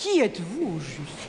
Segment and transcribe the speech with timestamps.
[0.00, 1.28] Qui êtes-vous au juste?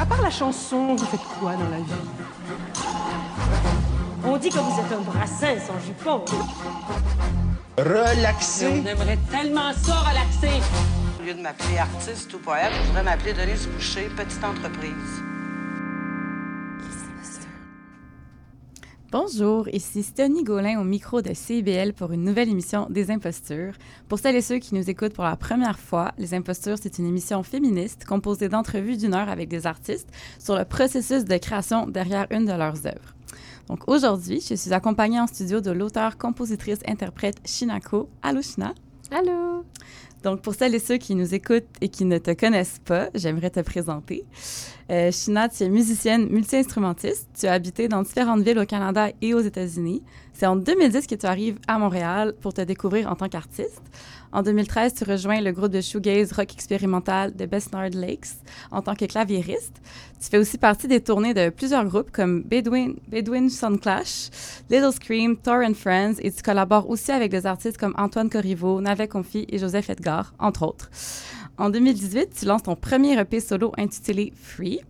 [0.00, 1.92] À part la chanson, vous faites quoi dans la vie?
[4.24, 6.24] On dit que vous êtes un brassin sans jupon.
[7.78, 8.82] Relaxer.
[8.82, 10.60] On aimerait tellement ça relaxer.
[11.20, 15.22] Au lieu de m'appeler artiste ou poète, je voudrais m'appeler Denise Boucher, petite entreprise.
[19.12, 23.72] Bonjour, ici Stony Gaulin au micro de CIBL pour une nouvelle émission des Impostures.
[24.08, 27.06] Pour celles et ceux qui nous écoutent pour la première fois, Les Impostures, c'est une
[27.06, 32.28] émission féministe composée d'entrevues d'une heure avec des artistes sur le processus de création derrière
[32.30, 33.16] une de leurs œuvres.
[33.66, 38.08] Donc aujourd'hui, je suis accompagnée en studio de l'auteur, compositrice, interprète Shinako.
[38.22, 38.42] Allô?
[39.10, 39.64] Allô!
[40.22, 43.50] Donc, pour celles et ceux qui nous écoutent et qui ne te connaissent pas, j'aimerais
[43.50, 44.24] te présenter.
[44.90, 47.28] Euh, Shina, tu es musicienne multi-instrumentiste.
[47.38, 50.02] Tu as habité dans différentes villes au Canada et aux États-Unis.
[50.32, 53.82] C'est en 2010 que tu arrives à Montréal pour te découvrir en tant qu'artiste.
[54.32, 58.36] En 2013, tu rejoins le groupe de shoegaze rock expérimental de Besnard Lakes
[58.70, 59.80] en tant que claviériste.
[60.20, 63.48] Tu fais aussi partie des tournées de plusieurs groupes comme Bedouin, Bedouin
[63.82, 64.30] Clash,
[64.70, 68.80] Little Scream, Thor and Friends et tu collabores aussi avec des artistes comme Antoine Corriveau,
[68.80, 70.90] Navet Confi et Joseph Edgar, entre autres.
[71.58, 74.80] En 2018, tu lances ton premier EP solo intitulé Free.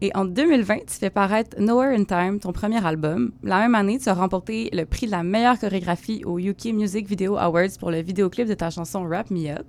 [0.00, 3.32] Et en 2020, tu fais paraître Nowhere in Time, ton premier album.
[3.42, 7.08] La même année, tu as remporté le prix de la meilleure chorégraphie au UK Music
[7.08, 9.66] Video Awards pour le vidéoclip de ta chanson Wrap Me Up.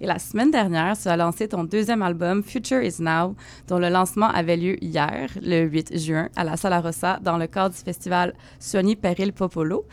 [0.00, 3.34] Et la semaine dernière, tu as lancé ton deuxième album Future Is Now,
[3.66, 7.48] dont le lancement avait lieu hier, le 8 juin, à la Sala Rossa, dans le
[7.48, 9.84] cadre du festival Suoni Peril Popolo.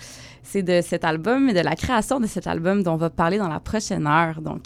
[0.43, 3.39] C'est de cet album et de la création de cet album dont on va parler
[3.39, 4.41] dans la prochaine heure.
[4.41, 4.63] Donc,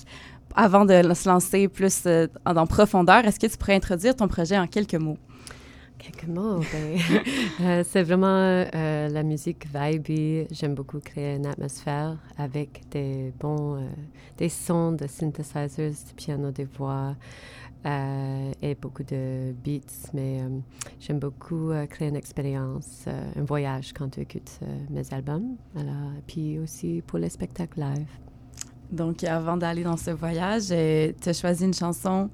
[0.56, 4.58] avant de se lancer plus euh, en profondeur, est-ce que tu pourrais introduire ton projet
[4.58, 5.18] en quelques mots?
[5.98, 7.00] Quelques mots, ben,
[7.62, 10.48] euh, c'est vraiment euh, la musique vibe.
[10.52, 13.88] J'aime beaucoup créer une atmosphère avec des bons,
[14.38, 17.16] des sons de synthesizers, du piano, des voix
[17.86, 20.10] et beaucoup de beats.
[20.14, 20.42] Mais
[21.00, 24.60] j'aime beaucoup créer une expérience, un voyage quand tu écoutes
[24.90, 25.56] mes albums.
[25.78, 28.23] Alors, puis aussi pour les spectacles live.
[28.94, 32.30] Donc, avant d'aller dans ce voyage, euh, tu as choisi une chanson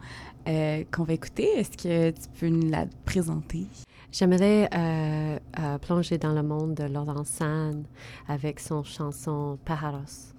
[0.48, 1.48] euh, qu'on va écouter.
[1.56, 3.66] Est-ce que tu peux nous la présenter?
[4.12, 7.84] J'aimerais euh, plonger dans le monde de Laurent San
[8.28, 10.34] avec son chanson Pájaros.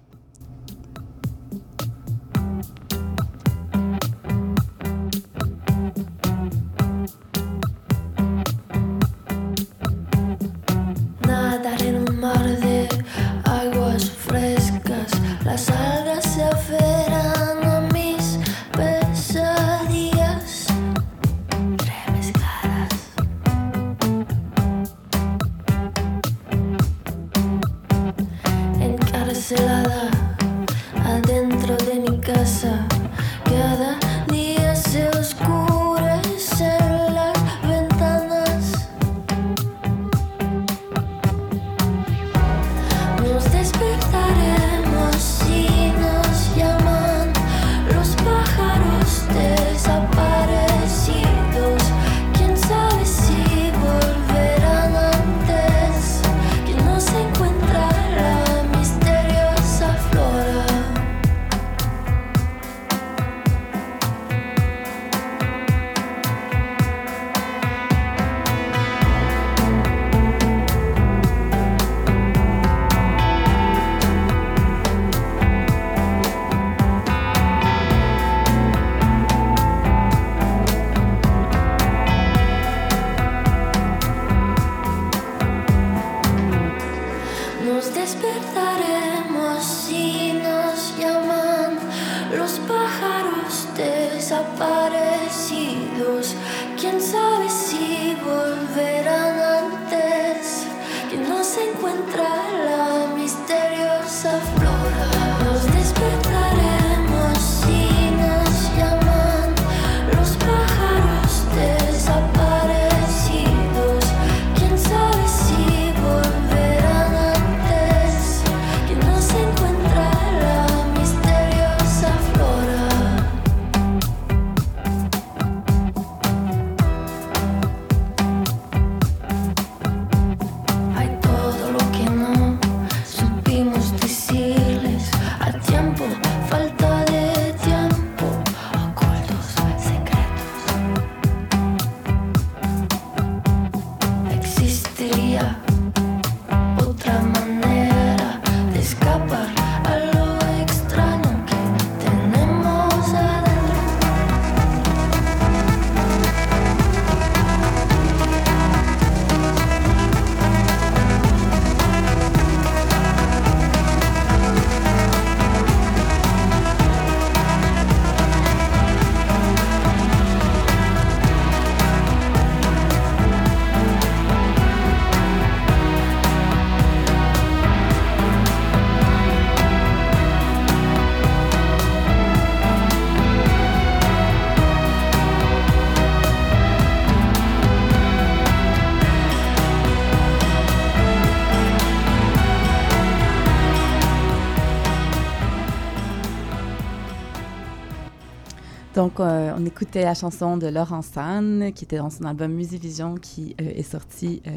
[199.01, 203.15] Donc, euh, on écoutait la chanson de Laurent San, qui était dans son album Musivision,
[203.15, 204.51] qui euh, est sorti euh,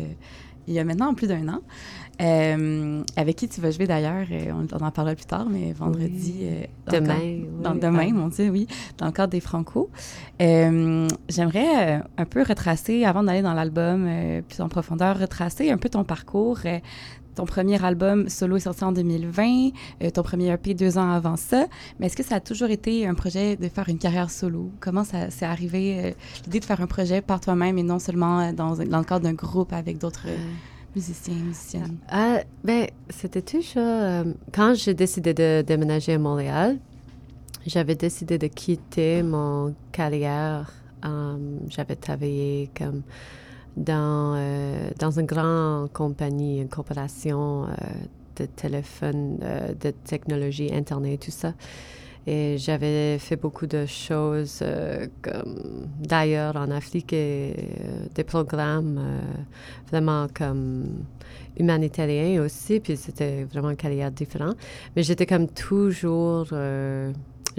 [0.67, 1.61] il y a maintenant plus d'un an.
[3.17, 6.47] avec qui tu vas jouer d'ailleurs, on, en parlera plus tard, mais vendredi.
[6.93, 7.41] demain.
[7.63, 8.67] dans, demain, mon Dieu, oui,
[8.99, 9.89] dans le cadre des Franco.
[10.39, 14.07] J'aimerais un peu retracer, avant d'aller dans l'album
[14.47, 16.59] plus en profondeur, retracer un peu ton parcours.
[17.35, 19.71] Ton premier album solo est sorti en 2020,
[20.03, 21.67] euh, ton premier EP deux ans avant ça.
[21.99, 24.71] Mais est-ce que ça a toujours été un projet de faire une carrière solo?
[24.81, 26.11] Comment ça s'est arrivé, euh,
[26.45, 29.33] l'idée de faire un projet par toi-même et non seulement euh, dans, le cadre d'un
[29.33, 30.29] groupe avec d'autres
[30.95, 31.97] musiciens, musiciennes?
[32.63, 34.25] Ben, c'était toujours...
[34.53, 36.79] quand j'ai décidé de déménager à Montréal,
[37.67, 40.73] j'avais décidé de quitter mon carrière.
[41.69, 43.03] j'avais travaillé comme
[43.77, 47.75] dans, euh, dans une grande compagnie, une corporation euh,
[48.37, 51.55] de téléphone, euh, de technologie, Internet, tout ça.
[52.27, 54.65] Et j'avais fait beaucoup de choses
[55.21, 57.55] comme d'ailleurs en Afrique et
[58.15, 58.99] des programmes
[59.91, 61.05] vraiment comme
[61.59, 62.81] humanitariens aussi.
[62.81, 64.57] Puis c'était vraiment une carrière différente.
[64.97, 66.47] Mais j'étais comme toujours.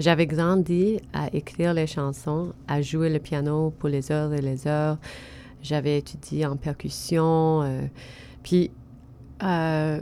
[0.00, 4.66] j'avais grandi à écrire les chansons, à jouer le piano pour les heures et les
[4.66, 4.98] heures.
[5.62, 7.62] J'avais étudié en percussion.
[7.62, 7.82] Euh,
[8.42, 8.70] puis,
[9.42, 10.00] euh,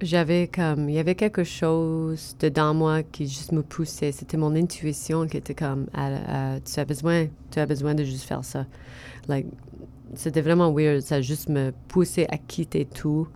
[0.00, 0.88] j'avais comme.
[0.88, 4.12] Il y avait quelque chose dedans moi qui juste me poussait.
[4.12, 5.86] C'était mon intuition qui était comme.
[5.92, 8.66] tu, as besoin, tu as besoin de juste faire ça.
[9.28, 9.46] Like,
[10.14, 11.00] c'était vraiment weird.
[11.00, 13.28] Ça juste me poussait à quitter tout.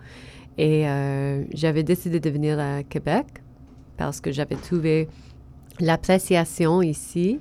[0.57, 3.27] Et euh, j'avais décidé de venir à Québec
[3.97, 5.09] parce que j'avais trouvé
[5.81, 7.41] l'appréciation ici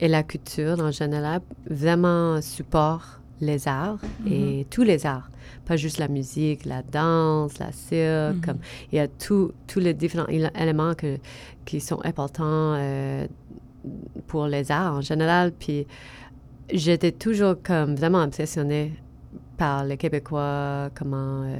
[0.00, 4.64] et la culture en général vraiment support les arts et mhm.
[4.70, 5.30] tous les arts,
[5.64, 8.36] pas juste la musique, la danse, la cirque.
[8.36, 8.40] Mhm.
[8.44, 8.58] comme,
[8.92, 11.18] il y a tous les différents éléments que,
[11.64, 13.26] qui sont importants euh,
[14.26, 15.52] pour les arts en général.
[15.52, 15.86] Puis
[16.72, 18.92] j'étais toujours comme vraiment impressionnée
[19.56, 21.56] par les Québécois, comment euh,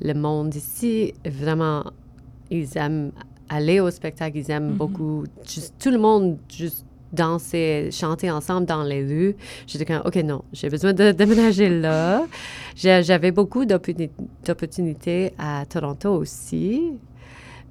[0.00, 1.84] le monde ici, vraiment,
[2.50, 3.10] ils aiment
[3.48, 4.76] aller au spectacle, ils aiment mhm.
[4.76, 9.36] beaucoup, juste, tout le monde juste danser, chanter ensemble dans les rues.
[9.66, 12.26] J'étais comme, OK, non, j'ai besoin de déménager là.
[12.76, 16.92] J'avais beaucoup d'opportunités à Toronto aussi,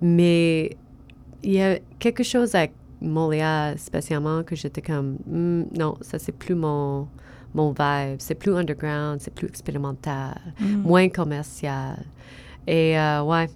[0.01, 0.77] mais
[1.43, 2.67] il y a quelque chose à
[3.01, 7.07] Montréal spécialement que j'étais comme, hmm, non, ça c'est plus mon,
[7.53, 10.81] mon vibe, c'est plus underground, c'est plus expérimental, mm.
[10.81, 11.97] moins commercial.
[12.65, 13.47] Et euh, ouais,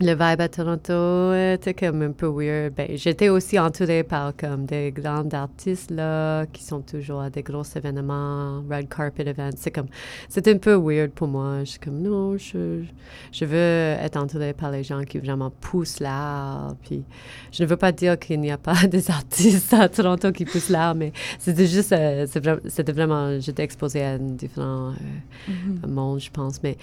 [0.00, 2.74] le vibe à Toronto était comme un peu weird.
[2.74, 7.42] Ben, j'étais aussi entourée par comme des grands artistes là qui sont toujours à des
[7.42, 9.56] gros événements, red carpet events.
[9.56, 9.88] C'est comme
[10.28, 11.60] c'était un peu weird pour moi.
[11.60, 12.84] Je suis comme non, je,
[13.32, 16.76] je veux être entourée par les gens qui vraiment poussent l'art.
[16.82, 17.02] Puis
[17.50, 20.70] je ne veux pas dire qu'il n'y a pas des artistes à Toronto qui poussent
[20.70, 22.26] l'art, mais c'était juste euh,
[22.68, 25.88] c'était vraiment j'étais exposée à différents euh, mm-hmm.
[25.88, 26.62] mondes, je pense.
[26.62, 26.76] Mais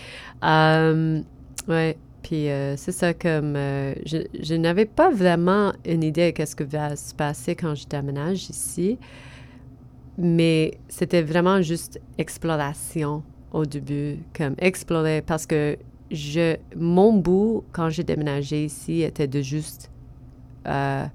[0.43, 1.21] euh,
[1.69, 1.97] ouais.
[2.25, 6.55] Puis euh, c'est ça, comme euh, je, je n'avais pas vraiment une idée de ce
[6.55, 8.97] que va se passer quand je déménage ici,
[10.17, 15.77] mais c'était vraiment juste exploration au début, comme explorer, parce que
[16.09, 19.91] je, mon bout, quand j'ai déménagé ici, était de juste
[20.65, 21.05] euh,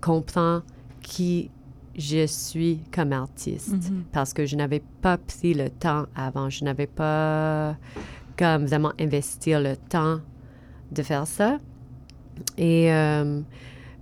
[0.00, 0.62] comprendre
[1.02, 1.50] qui
[1.98, 4.02] je suis comme artiste, mm-hmm.
[4.12, 7.76] parce que je n'avais pas pris le temps avant, je n'avais pas
[8.42, 10.18] comme vraiment investir le temps
[10.90, 11.60] de faire ça.
[12.58, 13.40] Et euh,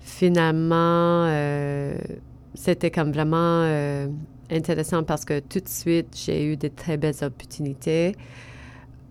[0.01, 1.95] finalement, euh,
[2.55, 4.09] c'était comme vraiment euh,
[4.51, 8.17] intéressant parce que tout de suite, j'ai eu de très belles opportunités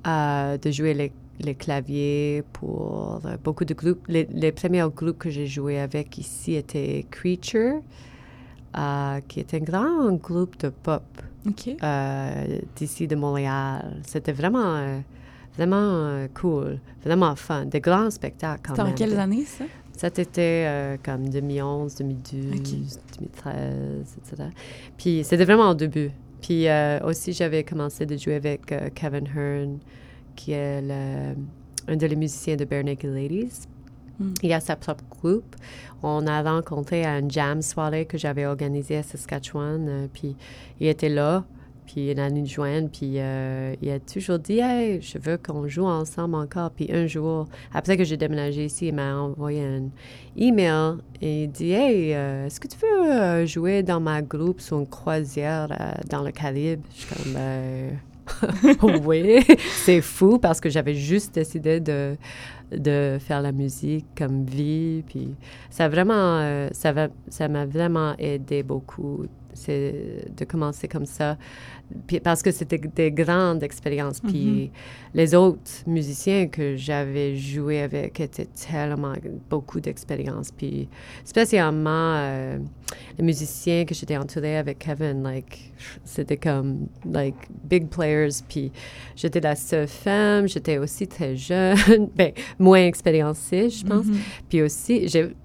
[0.03, 4.07] de jouer les, les, claviers pour beaucoup de groupes.
[4.07, 7.83] Les, les premiers groupes que j'ai joué avec ici étaient Creature,
[9.27, 11.03] qui est un grand groupe de pop
[12.75, 14.01] d'ici de Montréal.
[14.03, 15.03] C'était vraiment
[15.59, 18.95] vraiment euh, cool, vraiment fun, des grands spectacles quand même.
[18.95, 19.65] C'était en quelles années, ça?
[19.97, 24.43] Ça était euh, comme 2011, 2012, 2013, etc.
[24.97, 26.11] Puis c'était vraiment au début.
[26.41, 29.79] Puis euh, aussi, j'avais commencé de jouer avec Kevin Hearn,
[30.37, 31.35] qui est le,
[31.89, 33.67] un des musiciens de Bare Naked Ladies.
[34.17, 34.33] Hmm.
[34.41, 35.57] Il a sa propre groupe.
[36.01, 40.07] On a rencontré à une jam soirée que j'avais organisée à Saskatchewan.
[40.13, 40.37] puis
[40.79, 41.43] il était là
[41.91, 45.85] puis année de juin, puis euh, il a toujours dit Hey, je veux qu'on joue
[45.85, 46.69] ensemble encore.
[46.69, 49.89] Puis un jour, après que j'ai déménagé ici, il m'a envoyé un
[50.37, 54.61] email et il dit Hey, euh, est-ce que tu veux euh, jouer dans ma groupe
[54.61, 55.67] sur une croisière
[56.09, 56.81] dans le Caribe?
[56.93, 59.43] Je suis comme oui,
[59.83, 62.15] c'est fou parce que j'avais juste décidé de,
[62.71, 65.03] de faire la musique comme vie.
[65.07, 65.33] Puis
[65.71, 71.37] ça vraiment, ça va, ça m'a vraiment aidé beaucoup c'est de commencer comme ça
[72.23, 74.19] parce que c'était des grandes expériences.
[74.19, 74.69] Puis mm-hmm.
[75.13, 79.13] les autres musiciens que j'avais joué avec étaient tellement
[79.49, 80.51] beaucoup d'expérience.
[80.51, 80.87] Puis
[81.23, 82.57] spécialement euh,
[83.17, 88.41] les musiciens que j'étais entourée avec Kevin, like, c'était comme like big players.
[88.47, 88.71] Puis
[89.15, 94.05] j'étais la seule femme, j'étais aussi très jeune, ben, moins expériencée, je pense.
[94.05, 94.19] Mm-hmm.
[94.49, 95.35] Puis aussi, j'ai,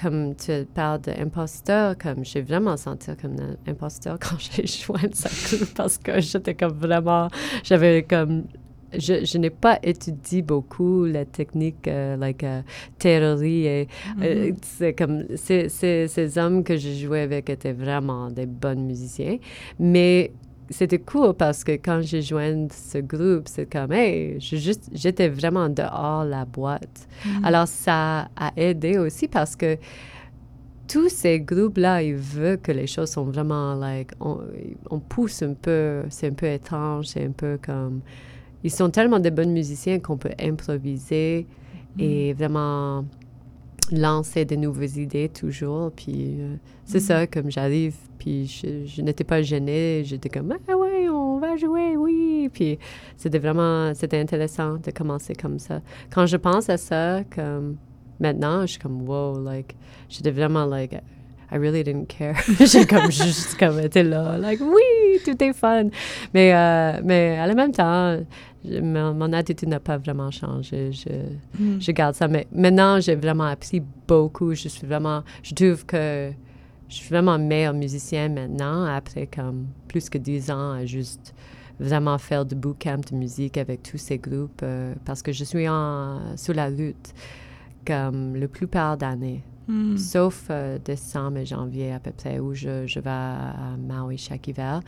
[0.00, 5.28] comme tu parles d'imposteur, comme j'ai vraiment senti comme un imposteur quand j'ai joué ça
[5.74, 7.28] parce que j'étais comme vraiment,
[7.64, 8.44] j'avais comme
[8.98, 12.62] je, je n'ai pas étudié beaucoup la technique, euh, like uh,
[12.98, 13.66] théorie.
[13.66, 13.88] Et,
[14.20, 14.56] euh, mm-hmm.
[14.62, 19.38] c'est comme ces, ces, hommes que je jouais avec étaient vraiment des bons musiciens,
[19.78, 20.32] mais
[20.70, 26.24] c'était cool parce que quand j'ai joint ce groupe, c'est comme, hey, j'étais vraiment dehors
[26.24, 27.08] la boîte.
[27.24, 27.44] Mm-hmm.
[27.44, 29.76] Alors, ça a aidé aussi parce que
[30.92, 36.02] tous ces groupes-là, ils veulent que les choses sont vraiment, like, on, pousse un peu,
[36.10, 38.02] c'est un peu étrange, c'est un peu comme...
[38.62, 41.46] Ils sont tellement de bons musiciens qu'on peut improviser
[41.98, 42.36] et mm.
[42.36, 43.06] vraiment
[43.90, 45.92] lancer de nouvelles idées toujours.
[45.92, 47.00] Puis euh, c'est mm.
[47.00, 51.96] ça, comme j'arrive, puis je, n'étais pas gênée, j'étais comme ah ouais, on va jouer,
[51.96, 52.50] oui.
[52.52, 52.78] Puis
[53.16, 55.80] c'était vraiment, c'était intéressant de commencer comme ça.
[56.10, 57.78] Quand je pense à ça, comme
[58.22, 59.74] maintenant, je suis comme, wow, like,
[60.08, 60.94] j'étais vraiment, like,
[61.50, 62.36] I really didn't care.
[62.60, 65.88] j'ai comme juste comme été là, like, oui, tout est fun.
[66.32, 68.16] Mais, euh, mais à la même temps,
[68.64, 70.92] mon, attitude n'a pas vraiment changé.
[70.92, 71.80] Je, mm.
[71.80, 72.26] je garde ça.
[72.26, 74.54] Mais maintenant, j'ai vraiment appris beaucoup.
[74.54, 76.32] Je suis vraiment, je trouve que
[76.88, 81.34] je suis vraiment meilleur musicien maintenant, après comme plus que dix ans à juste
[81.80, 85.68] vraiment faire de bootcamp de musique avec tous ces groupes euh, parce que je suis
[85.68, 87.14] en, sur la lutte
[87.84, 89.42] comme la plupart d'années.
[89.68, 89.96] Hmm.
[89.96, 94.48] Sauf euh, décembre et janvier à peu près, où je, je vais à Maui chaque
[94.48, 94.80] hiver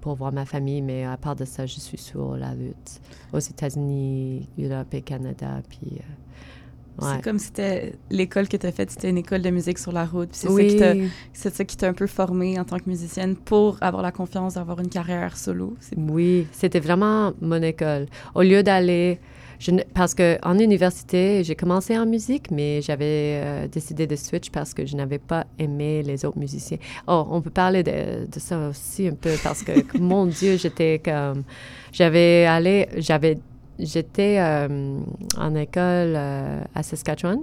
[0.00, 0.82] pour voir ma famille.
[0.82, 3.00] Mais à part de ça, je suis sur la lutte
[3.32, 5.60] aux États-Unis, Europe et Canada.
[5.68, 9.50] Puis, euh, C'est comme si c'était l'école que tu as faite, c'était une école de
[9.50, 10.30] musique sur la route.
[10.32, 14.54] c'est ça qui t'a un peu formée en tant que musicienne pour avoir la confiance
[14.54, 15.76] d'avoir une carrière solo.
[15.96, 18.06] Oui, c'était vraiment mon école.
[18.34, 19.20] Au lieu d'aller
[19.58, 24.74] je parce qu'en université, j'ai commencé en musique, mais j'avais euh, décidé de switch parce
[24.74, 26.78] que je n'avais pas aimé les autres musiciens.
[27.06, 31.00] Oh, on peut parler de, de ça aussi un peu parce que, mon Dieu, j'étais
[31.04, 31.44] comme.
[31.92, 32.88] J'avais allé.
[32.96, 33.38] J'avais.
[33.78, 35.00] J'étais euh,
[35.36, 37.40] en école euh, à Saskatchewan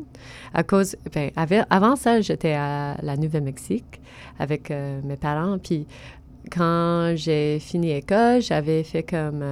[0.53, 0.95] à cause.
[1.13, 1.29] Ben,
[1.69, 4.01] avant ça, j'étais à la Nouvelle-Mexique
[4.39, 5.59] avec mes parents.
[5.59, 5.85] Puis
[6.51, 9.43] quand j'ai fini l'école, j'avais fait comme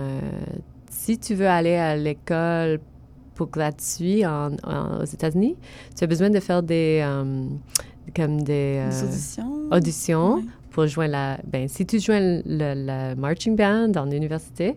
[1.02, 2.80] si tu veux aller à l'école
[3.34, 4.52] pour gratuit en,
[5.02, 5.56] aux États-Unis,
[5.98, 7.46] tu as besoin de faire des euh,
[8.16, 11.40] comme des, euh, auditions, pour joindre la.
[11.48, 14.76] Ben, si tu joins le, marching band en université,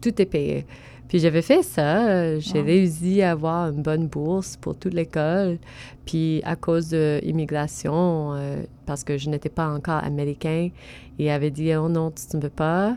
[0.00, 0.64] tout est payé.
[1.08, 2.38] Puis j'avais fait ça.
[2.38, 5.58] J'ai réussi à avoir une bonne bourse pour toute l'école.
[6.06, 10.68] Puis à cause de l'immigration, euh, parce que je n'étais pas encore américain,
[11.18, 12.96] il avait dit oh non, tu ne peux pas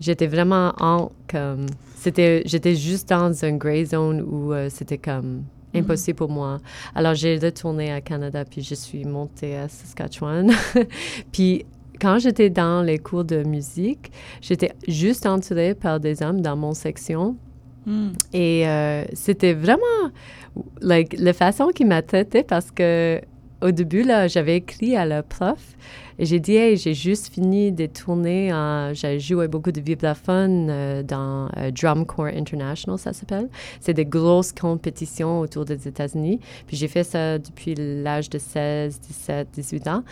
[0.00, 5.44] j'étais vraiment en comme c'était j'étais juste dans une gray zone où euh, c'était comme
[5.72, 5.80] mhm.
[5.82, 6.60] impossible pour moi.
[6.94, 10.52] Alors j'ai retourné à Canada puis je suis montée à Saskatchewan.
[11.32, 11.64] puis
[12.00, 14.10] quand j'étais dans les cours de musique,
[14.40, 17.36] j'étais juste entourée par des hommes dans mon section.
[17.86, 18.12] Hmm.
[18.32, 20.10] Et euh, c'était vraiment
[20.80, 23.20] like, la façon qu'ils m'a traité parce que
[23.62, 25.58] au début, là, j'avais écrit à la prof
[26.18, 28.52] et j'ai dit, hey, j'ai juste fini de tourner.
[28.92, 33.48] j'ai joué beaucoup de vibraphone euh, dans euh, Drum Corps International, ça s'appelle.
[33.80, 36.40] C'est des grosses compétitions autour des États-Unis.
[36.66, 40.04] Puis j'ai fait ça depuis l'âge de 16, 17, 18 ans.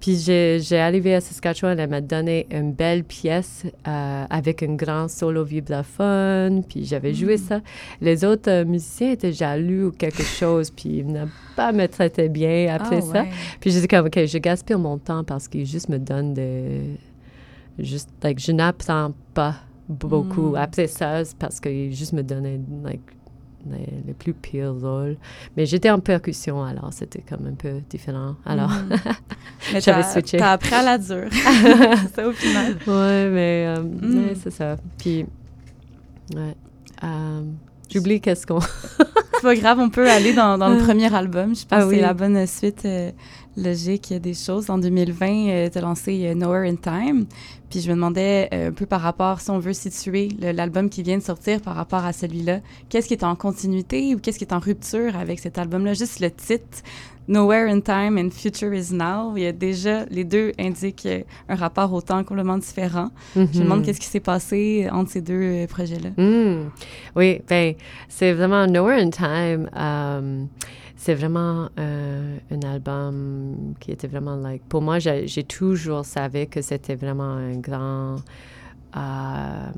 [0.00, 5.08] Puis j'ai, arrivé à Saskatchewan, elle m'a donné une belle pièce euh, avec un grand
[5.08, 6.64] solo vibraphone.
[6.64, 7.38] Puis j'avais joué mm.
[7.38, 7.60] ça.
[8.00, 10.70] Les autres musiciens étaient jaloux ou quelque chose.
[10.70, 13.24] Puis ils n'ont pas me traité bien après ah, ça.
[13.60, 16.32] Puis j'ai dit comme, OK, je gaspille mon temps parce parce qu'il juste me donne
[16.32, 16.96] de...
[17.78, 19.56] Juste, like, je n'apprends pas
[19.90, 20.56] beaucoup mm.
[20.56, 23.02] après ça parce qu'il juste me donnait, like,
[23.70, 25.18] les, plus pires rôles.
[25.54, 28.36] Mais j'étais en percussion, alors c'était comme un peu différent.
[28.46, 28.96] Alors, mm.
[29.80, 30.38] j'avais switché.
[30.38, 31.28] T'as appris à la dure.
[32.14, 32.76] c'est au final.
[32.86, 34.36] Ouais, mais, euh, mm.
[34.42, 34.76] c'est ça.
[34.96, 35.26] Puis,
[36.34, 36.56] ouais.
[37.02, 37.42] Euh,
[37.90, 38.60] j'oublie qu'est-ce qu'on...
[39.44, 41.54] pas grave, on peut aller dans, dans le premier album.
[41.54, 41.96] Je pense Ah que oui.
[41.96, 43.12] c'est la bonne suite euh,
[43.56, 44.70] logique des choses.
[44.70, 47.26] En 2020, tu as lancé euh, Nowhere in Time.
[47.70, 51.02] Puis je me demandais euh, un peu par rapport, si on veut situer l'album qui
[51.02, 54.44] vient de sortir par rapport à celui-là, qu'est-ce qui est en continuité ou qu'est-ce qui
[54.44, 55.94] est en rupture avec cet album-là?
[55.94, 56.82] Juste le titre,
[57.26, 59.34] Nowhere in Time and Future is Now.
[59.36, 63.10] Il y a déjà, les deux indiquent euh, un rapport au temps complètement différent.
[63.34, 63.84] Je me demande Mhm.
[63.86, 66.10] qu'est-ce qui s'est passé entre ces deux euh, projets-là.
[66.22, 66.70] Mm.
[67.16, 67.74] Oui, ben,
[68.08, 69.70] c'est vraiment Nowhere in Time.
[69.74, 70.48] um,
[70.96, 74.62] c'est vraiment euh, un album qui était vraiment like.
[74.68, 78.16] Pour moi, j'ai toujours savé que c'était vraiment un grand
[78.96, 79.70] euh,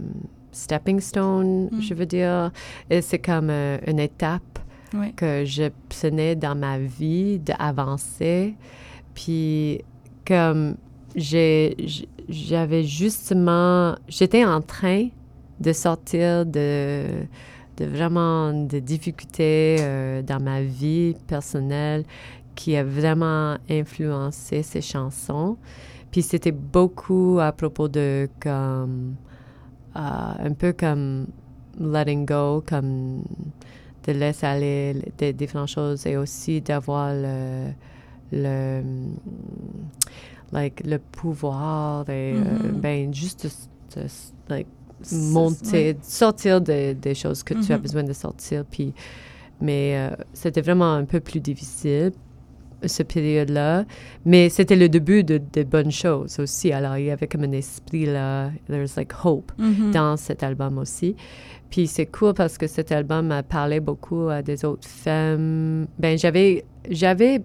[0.53, 1.81] stepping stone, Mm.
[1.81, 2.51] je veux dire.
[2.91, 4.59] Et c'est comme euh, une étape
[4.99, 5.13] Ouais.
[5.17, 8.55] que j'obtenais dans ma vie d'avancer.
[9.15, 9.81] Puis,
[10.27, 10.77] comme
[11.17, 15.09] j'avais justement, j'étais en train
[15.61, 17.05] de sortir de,
[17.79, 22.05] de vraiment de difficultés euh, dans ma vie personnelle
[22.55, 25.57] qui a vraiment influencé ces chansons.
[26.11, 29.17] Puis c'était beaucoup à propos de comme
[29.97, 31.27] euh, un peu comme
[31.79, 33.23] letting go, comme
[34.07, 37.69] de laisser aller des différentes choses et aussi d'avoir le,
[38.33, 38.83] le
[40.53, 42.37] like le pouvoir et euh,
[42.73, 42.81] Mhm.
[42.81, 43.47] ben juste
[43.95, 44.07] de, de-
[44.49, 44.67] like,
[45.13, 45.97] monter, ouais.
[46.03, 47.83] sortir de- des choses que tu as Mhm.
[47.83, 48.65] besoin de sortir.
[48.71, 48.93] Puis,
[49.61, 52.13] mais euh, c'était vraiment un peu plus difficile
[52.85, 53.85] ce période-là.
[54.25, 56.73] Mais c'était le début de, de bonnes choses aussi.
[56.73, 59.91] Alors, il y avait comme un esprit là, there's like hope Mhm.
[59.93, 61.17] dans cet album aussi.
[61.71, 65.87] Puis c'est cool parce que cet album a parlé beaucoup à des autres femmes.
[65.99, 67.43] Ben j'avais j'avais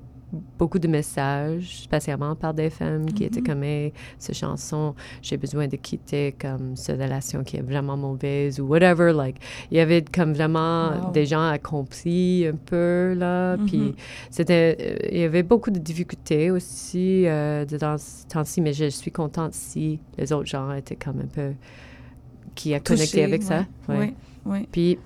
[0.58, 3.48] beaucoup de messages, spécialement par des femmes qui étaient Mhm.
[3.48, 8.58] comme hey, cette chanson, j'ai besoin de quitter comme cette relation qui est vraiment mauvaise
[8.62, 9.12] ou whatever.
[9.12, 9.36] Like
[9.72, 11.12] il y avait comme vraiment Wow.
[11.12, 13.58] des gens accomplis un peu là.
[13.58, 13.66] Mhm.
[13.66, 13.96] Puis
[14.30, 18.86] c'était euh, il y avait beaucoup de difficultés aussi euh, dans ce temps-ci, mais je
[18.86, 21.52] suis contente si les autres gens étaient comme un peu
[22.56, 23.66] qui a connecté avec ça.
[23.90, 23.98] ouais.
[23.98, 24.14] Oui,
[24.46, 24.68] oui.
[24.72, 24.98] Puis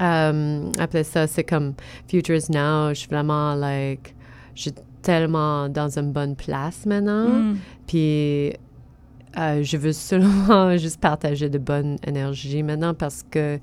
[0.00, 1.74] euh, après ça, c'est comme
[2.08, 4.14] Futures Now, je suis vraiment like,
[4.54, 7.28] je suis tellement dans une bonne place maintenant.
[7.28, 7.56] Mm.
[7.86, 8.52] Puis
[9.38, 13.58] euh, je veux seulement juste partager de bonne énergie maintenant parce que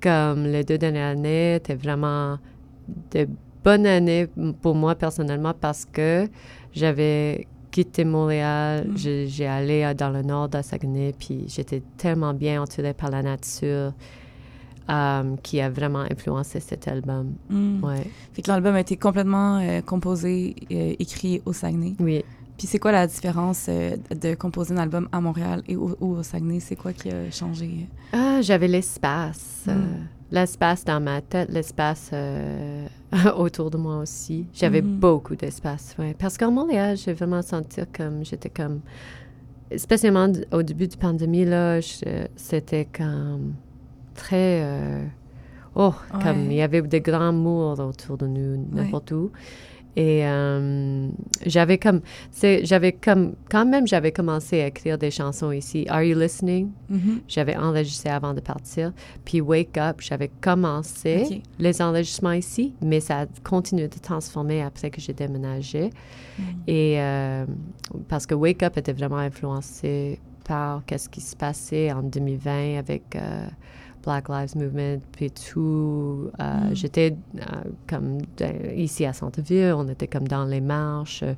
[0.00, 2.38] comme les deux dernières années étaient vraiment
[3.12, 3.28] de
[3.64, 4.28] bonnes années
[4.62, 6.28] pour moi personnellement parce que
[6.72, 7.46] j'avais
[7.84, 8.96] quitté Montréal, Mm.
[9.26, 13.22] j'ai allé euh, dans le nord de Saguenay, puis j'étais tellement bien entourée par la
[13.22, 13.92] nature
[14.88, 17.34] euh, qui a vraiment influencé cet album.
[17.50, 17.84] Mm.
[17.84, 18.06] Ouais.
[18.32, 21.94] Fait que l'album a été complètement euh, composé, euh, écrit au Saguenay.
[22.00, 22.24] Oui.
[22.56, 26.16] Puis c'est quoi la différence euh, de composer un album à Montréal et au, ou
[26.16, 26.60] au Saguenay?
[26.60, 27.86] C'est quoi qui a changé?
[28.14, 29.64] Ah, j'avais l'espace.
[29.66, 29.72] Mm.
[30.30, 32.86] L'espace dans ma tête, l'espace euh,
[33.36, 34.46] autour de moi aussi.
[34.52, 34.98] J'avais Mhm.
[34.98, 36.14] beaucoup d'espace, ouais.
[36.18, 38.80] Parce qu'en Montréal, j'ai vraiment senti comme j'étais comme...
[39.76, 41.80] Spécialement au début de la pandémie, là,
[42.36, 43.54] c'était comme
[44.14, 44.62] très...
[44.62, 45.04] euh,
[45.74, 49.30] oh, comme il y avait des grands murs autour de nous, n'importe où.
[49.96, 51.08] Et euh,
[51.46, 52.02] j'avais comme...
[52.30, 53.34] c'est- J'avais comme...
[53.50, 55.86] Quand même, j'avais commencé à écrire des chansons ici.
[55.88, 56.70] Are You Listening?
[56.90, 57.20] Mhm.
[57.26, 58.92] J'avais enregistré avant de partir.
[59.24, 64.90] Puis Wake Up, j'avais commencé les enregistrements ici, mais ça a continué de transformer après
[64.90, 65.90] que j'ai déménagé.
[66.38, 66.42] Mm.
[66.66, 67.46] Et euh,
[68.08, 73.16] parce que Wake Up était vraiment influencé par qu'est-ce qui se passait en 2020 avec
[73.16, 73.46] euh,
[74.06, 76.30] Black Lives Movement, puis tout.
[76.40, 76.74] Euh, Mm.
[76.74, 77.40] J'étais euh,
[77.86, 78.18] comme
[78.76, 81.34] ici à Centreville, on était comme dans les marches, euh,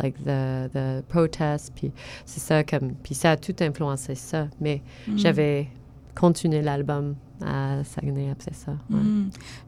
[0.00, 1.90] like the, the protests, puis
[2.26, 4.46] c'est ça comme, puis ça a tout influencé ça.
[4.60, 5.18] Mais Mm.
[5.18, 5.66] j'avais
[6.14, 8.72] continué l'album à Saguenay après ça.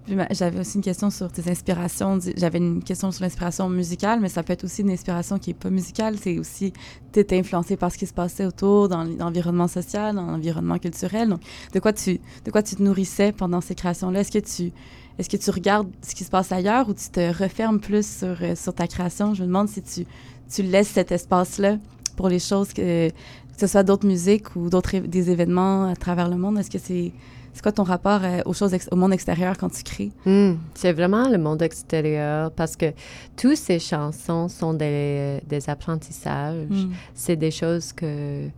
[0.04, 2.18] Puis ma- j'avais aussi une question sur tes inspirations.
[2.36, 5.54] J'avais une question sur l'inspiration musicale, mais ça peut être aussi une inspiration qui est
[5.54, 6.16] pas musicale.
[6.18, 6.72] C'est aussi,
[7.12, 11.28] tu étais influencé par ce qui se passait autour, dans l'environnement social, dans l'environnement culturel.
[11.28, 11.40] Donc,
[11.72, 14.20] de quoi tu, de quoi tu te nourrissais pendant ces créations-là?
[14.20, 14.72] Est-ce que tu,
[15.18, 18.36] est-ce que tu regardes ce qui se passe ailleurs ou tu te refermes plus sur,
[18.42, 19.34] euh, sur ta création?
[19.34, 20.06] Je me demande si tu,
[20.50, 21.78] tu laisses cet espace-là
[22.16, 23.14] pour les choses que, que
[23.58, 26.58] ce soit d'autres musiques ou d'autres des événements à travers le monde.
[26.58, 27.12] Est-ce que c'est
[27.52, 30.10] c'est quoi ton rapport euh, aux choses au monde extérieur quand tu crées?
[30.24, 32.92] Hmm, c'est vraiment le monde extérieur parce que
[33.36, 36.68] toutes ces chansons sont des, des apprentissages.
[36.70, 36.90] Mm.
[37.14, 38.48] C'est des choses que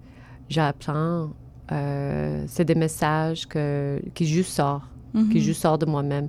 [0.48, 1.30] j'apprends.
[1.72, 5.38] euh, c'est des messages que, qui juste sortent, qui Mhm.
[5.38, 6.28] juste sortent de moi-même.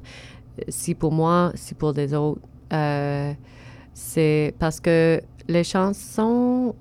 [0.69, 2.39] Si pour moi, si pour les autres.
[2.71, 3.33] Euh,
[3.93, 6.73] c'est parce que les chansons,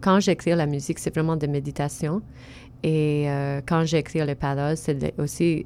[0.00, 2.20] quand j'écris la musique, c'est vraiment des méditations.
[2.82, 5.64] Et euh, quand j'écris les paroles, c'est aussi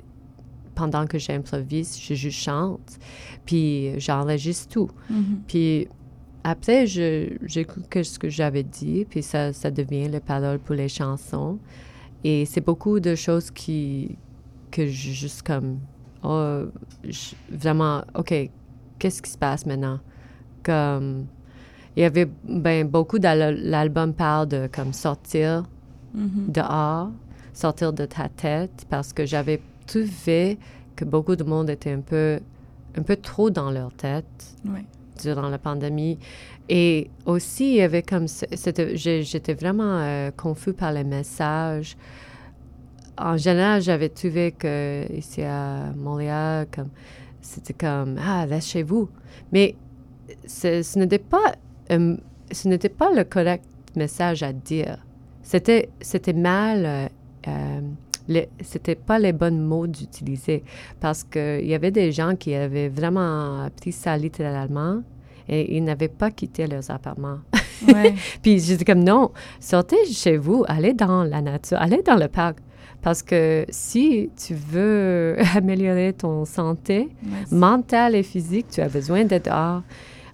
[0.74, 2.98] pendant que j'improvise, je chante,
[3.46, 4.90] puis j'enregistre tout.
[5.09, 5.42] Mhm.
[5.46, 5.87] Puis
[6.42, 10.88] après, je, j'écoute ce que j'avais dit, puis ça, ça devient les paroles pour les
[10.88, 11.59] chansons.
[12.24, 14.18] Et c'est beaucoup de choses qui,
[14.72, 15.79] que je juste comme,
[16.24, 16.62] oh,
[17.05, 18.35] je- vraiment, OK,
[18.98, 20.00] qu'est-ce qui se passe maintenant?
[20.64, 21.27] Comme,
[21.96, 25.64] il y avait, ben, beaucoup l'album parle de comme sortir
[26.14, 26.46] Mhm.
[26.53, 27.11] dehors,
[27.53, 30.59] sortir de ta tête, parce que j'avais trouvé
[30.96, 32.38] que beaucoup de monde était un peu,
[32.96, 34.24] un peu trop dans leur tête
[35.22, 36.18] durant la pandémie.
[36.68, 38.27] Et aussi, il y avait comme...
[38.29, 41.96] c'était- J'étais vraiment euh, confus par les messages.
[43.18, 46.88] En général, j'avais trouvé que ici à Montréal, comme
[47.40, 49.09] c'était comme ah reste chez vous.
[49.53, 49.77] Mais
[50.46, 51.55] ce, ce n'était pas
[51.92, 52.16] euh,
[52.50, 55.03] ce n'était pas le correct message à dire.
[55.44, 56.85] C'était c'était mal.
[56.85, 57.07] euh,
[57.46, 57.80] euh,
[58.62, 60.64] c'était pas les bons mots d'utiliser
[60.98, 65.02] parce qu'il y avait des gens qui avaient vraiment pris ça littéralement
[65.46, 67.40] et ils n'avaient pas quitté leurs appartements.
[67.87, 68.14] Ouais.
[68.42, 69.30] Puis j'étais comme non,
[69.61, 72.59] sortez chez vous, allez dans la nature, allez dans le parc.
[73.02, 77.11] Parce que si tu veux améliorer ton santé
[77.50, 79.83] mentale et physique, tu as besoin d'être dehors.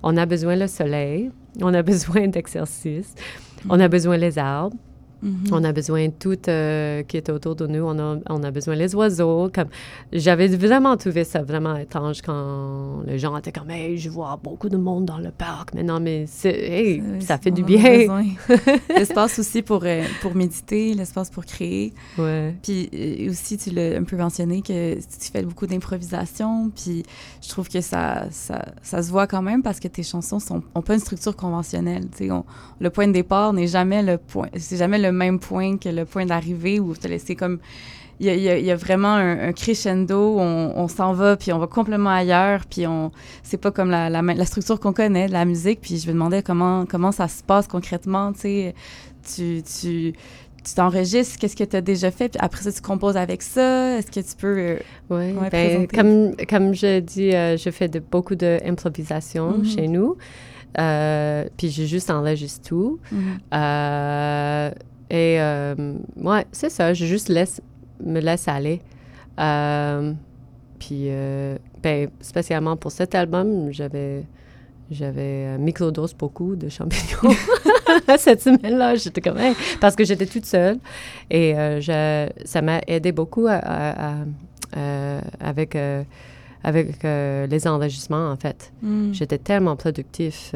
[0.05, 3.12] On a besoin le soleil, on a besoin d'exercice,
[3.68, 4.77] on a besoin les arbres,
[5.22, 5.48] Mhm.
[5.52, 7.83] on a besoin de tout euh, qui est autour de nous.
[7.83, 9.50] On a, on a besoin les oiseaux.
[9.54, 9.68] Comme
[10.12, 14.68] j'avais vraiment trouvé ça vraiment étrange quand les gens étaient comme hey, je vois beaucoup
[14.68, 15.74] de monde dans le parc.
[15.74, 17.80] Mais non, mais hey, ça fait du bien.
[18.96, 21.92] l'espace aussi pour, euh, pour méditer, l'espace pour créer.
[22.18, 22.54] Ouais.
[22.62, 26.70] Puis euh, aussi, tu l'as un peu mentionné que tu fais beaucoup d'improvisation.
[26.74, 27.04] Puis
[27.42, 30.62] je trouve que ça, ça, ça se voit quand même parce que tes chansons sont,
[30.74, 32.04] ont pas une structure conventionnelle.
[32.30, 32.44] On-
[32.80, 36.05] le point de départ n'est jamais le point, c'est jamais le même point que le
[36.05, 37.59] point d'arrivée où laissé comme.
[38.23, 41.59] Il y a, y y vraiment un, un crescendo, on, on s'en va, puis on
[41.59, 43.11] va complètement ailleurs, puis on,
[43.42, 45.81] c'est pas comme la, la, la structure qu'on connaît de la musique.
[45.81, 48.75] Puis je me demandais comment, comment ça se passe concrètement, tu sais.
[49.35, 50.12] Tu, tu,
[50.62, 53.96] tu t'enregistres, qu'est-ce que tu as déjà fait, puis après ça, tu composes avec ça.
[53.96, 54.59] Est-ce que tu peux.
[54.59, 54.77] euh,
[55.09, 59.64] Ouais, Ouais, ben, comme, comme je dis, euh, je fais de, beaucoup d'improvisation Mhm.
[59.64, 60.16] chez nous.
[60.79, 62.99] Euh, puis j'ai juste enregistre tout.
[63.55, 64.70] Euh,
[65.11, 65.75] et euh,
[66.16, 67.61] ouais, c'est ça, je juste laisse,
[68.05, 68.81] me laisse aller.
[69.38, 70.12] Euh,
[70.79, 74.25] puis, euh, ben, spécialement pour cet album, j'avais,
[74.90, 77.35] j'avais microdose beaucoup de champignons.
[78.18, 80.79] Cette semaine-là, j'étais comme, Hey, parce que j'étais toute seule.
[81.31, 84.25] Et euh, je- ça m'a aidé beaucoup à- à- à-
[84.77, 86.03] euh, avec, euh,
[86.62, 88.73] avec les enregistrements, en fait.
[88.83, 89.12] mm.
[89.12, 90.55] J'étais tellement productif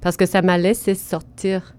[0.00, 1.74] parce que ça m'a laissé sortir,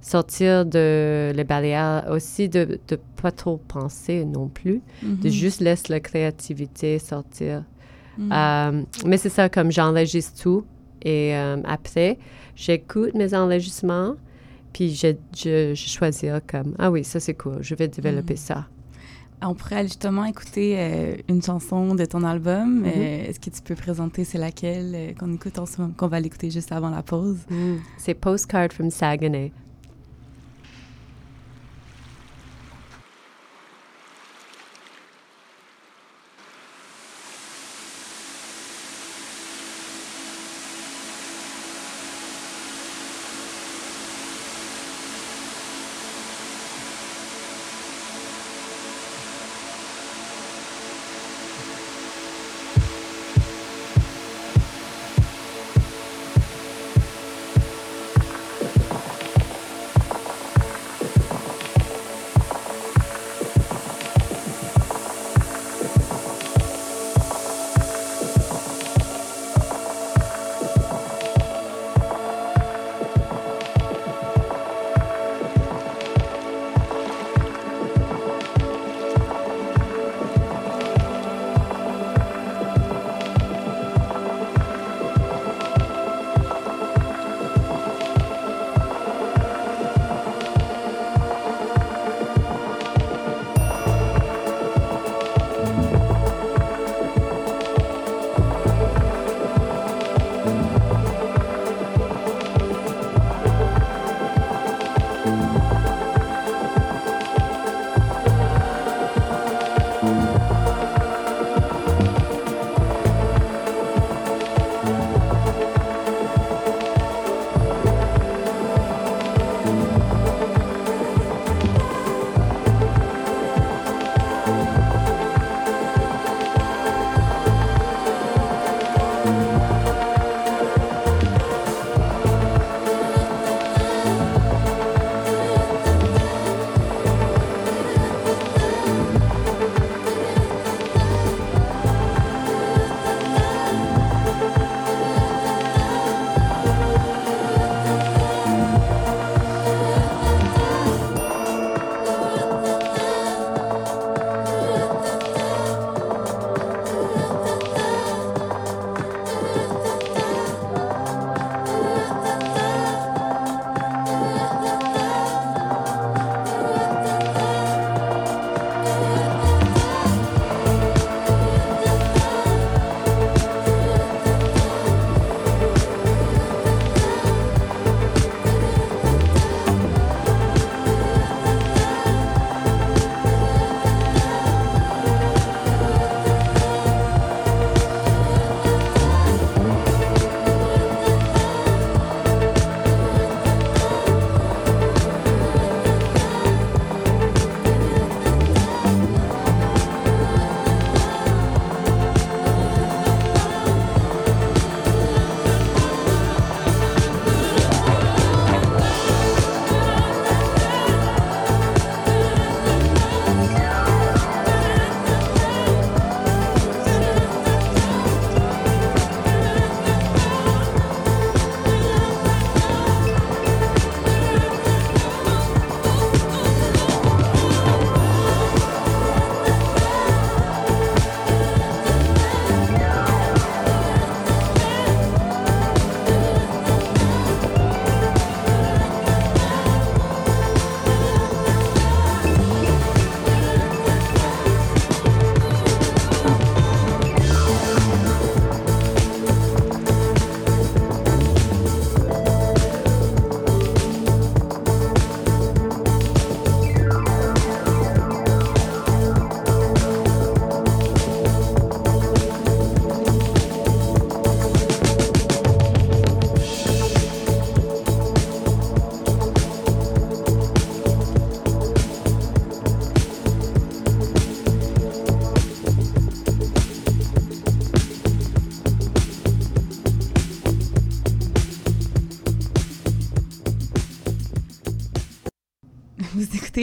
[0.00, 5.32] sortir de les barrières, aussi de ne pas trop penser non plus, de Mhm.
[5.32, 7.64] juste laisser la créativité sortir.
[8.18, 8.32] Mhm.
[8.32, 10.64] Euh, mais c'est ça, comme j'enregistre tout
[11.02, 12.18] et euh, après,
[12.56, 14.14] j'écoute mes enregistrements,
[14.72, 18.38] puis je, je, je choisis comme, ah oui, ça c'est cool, je vais développer Mhm.
[18.38, 18.66] ça.
[19.42, 22.84] On pourrait justement écouter euh, une chanson de ton album.
[22.84, 25.58] Euh, Est-ce que tu peux présenter c'est laquelle euh, qu'on écoute
[25.96, 27.38] qu'on va l'écouter juste avant la pause?
[27.96, 29.50] C'est Postcard from Saguenay.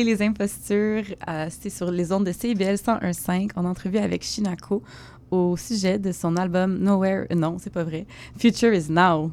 [0.03, 1.03] Les Impostures.
[1.27, 4.83] Euh, C'était sur les ondes de CBL 101.5 en entrevue avec Shinako
[5.29, 7.25] au sujet de son album Nowhere.
[7.31, 8.05] euh, Non, c'est pas vrai.
[8.37, 9.31] Future is Now.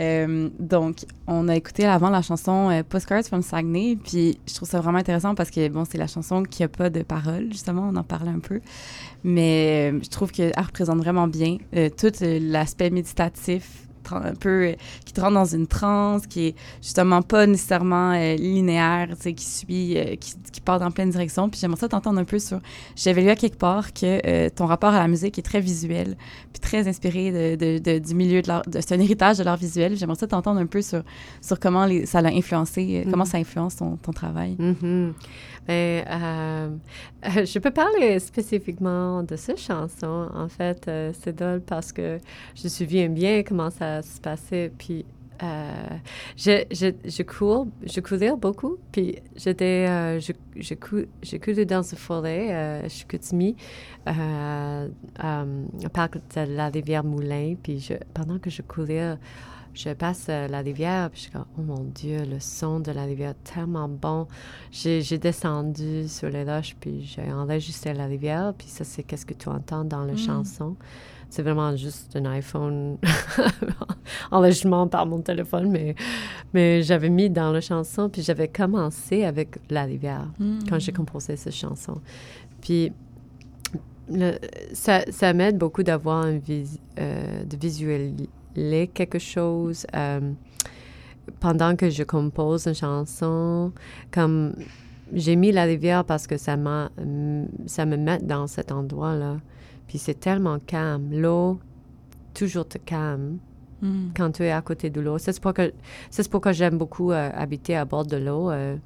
[0.00, 3.96] Euh, donc, on a écouté avant la chanson euh, Postcards from Saguenay.
[4.02, 6.90] Puis, je trouve ça vraiment intéressant parce que, bon, c'est la chanson qui a pas
[6.90, 7.88] de paroles, justement.
[7.92, 8.60] On en parlait un peu.
[9.22, 11.58] Mais je trouve qu'elle représente vraiment bien
[11.96, 14.72] tout l'aspect méditatif tra- un peu euh,
[15.04, 19.32] qui te rend dans une transe qui est justement pas nécessairement euh, linéaire tu sais
[19.32, 22.38] qui suit euh, qui, qui part dans plein directions puis j'aimerais ça t'entendre un peu
[22.38, 22.60] sur
[22.96, 26.16] j'avais lu à quelque part que euh, ton rapport à la musique est très visuel
[26.52, 29.56] puis très inspiré de, de- de- du milieu de l'art c'est un héritage de l'art
[29.56, 31.02] visuel j'aimerais ça t'entendre un peu sur
[31.40, 33.30] sur comment les, ça l'a influencé euh, comment Mhm.
[33.30, 34.74] ça influence ton, ton travail Mhm.
[34.82, 35.14] Ben,
[35.68, 36.02] euh,
[37.24, 40.28] euh, je peux parler spécifiquement de cette chanson.
[40.34, 42.18] En fait, euh, c'est drôle parce que
[42.54, 44.72] je me souviens bien comment ça se passait.
[44.76, 45.04] Puis,
[45.42, 45.98] euh,
[46.36, 48.76] je, je, cours, je courais beaucoup.
[48.92, 53.56] Puis, j'étais, euh, je, je, cou, je courais dans ce forêt, euh, Chicoutimi,
[54.06, 54.88] euh,
[55.24, 57.54] euh, au parc de la rivière Moulin.
[57.62, 59.18] Puis, je, pendant que je courais,
[59.74, 62.90] je passe euh, la rivière, puis je suis comme, oh mon Dieu, le son de
[62.92, 64.26] la rivière, tellement bon.
[64.70, 69.34] J'ai descendu sur les roches, puis j'ai enregistré la rivière, puis ça, c'est qu'est-ce que
[69.34, 70.18] tu entends dans la Mm.
[70.18, 70.76] chanson.
[71.28, 72.96] C'est vraiment juste un iPhone
[74.30, 75.94] enregistrement par mon téléphone, mais,
[76.52, 80.28] mais j'avais mis dans la chanson, puis j'avais commencé avec la rivière
[80.68, 82.00] quand j'ai composé cette chanson.
[82.60, 82.92] Puis
[84.08, 84.38] le-
[84.74, 90.32] ça, ça m'aide beaucoup d'avoir un vis- euh, de visualiser quelque chose euh,
[91.40, 93.72] pendant que je compose une chanson.
[94.10, 94.54] Comme
[95.12, 96.90] j'ai mis la rivière parce que ça m'a
[97.66, 99.38] ça me met dans cet endroit-là.
[99.86, 101.08] Puis c'est tellement calme.
[101.12, 101.58] L'eau
[102.34, 103.38] toujours te calme
[103.84, 104.12] Mm.
[104.16, 105.18] quand tu es à côté de l'eau.
[105.18, 105.66] C'est pourquoi,
[106.10, 108.50] c'est pourquoi j'aime beaucoup euh, habiter à bord de l'eau.
[108.50, 108.76] Euh,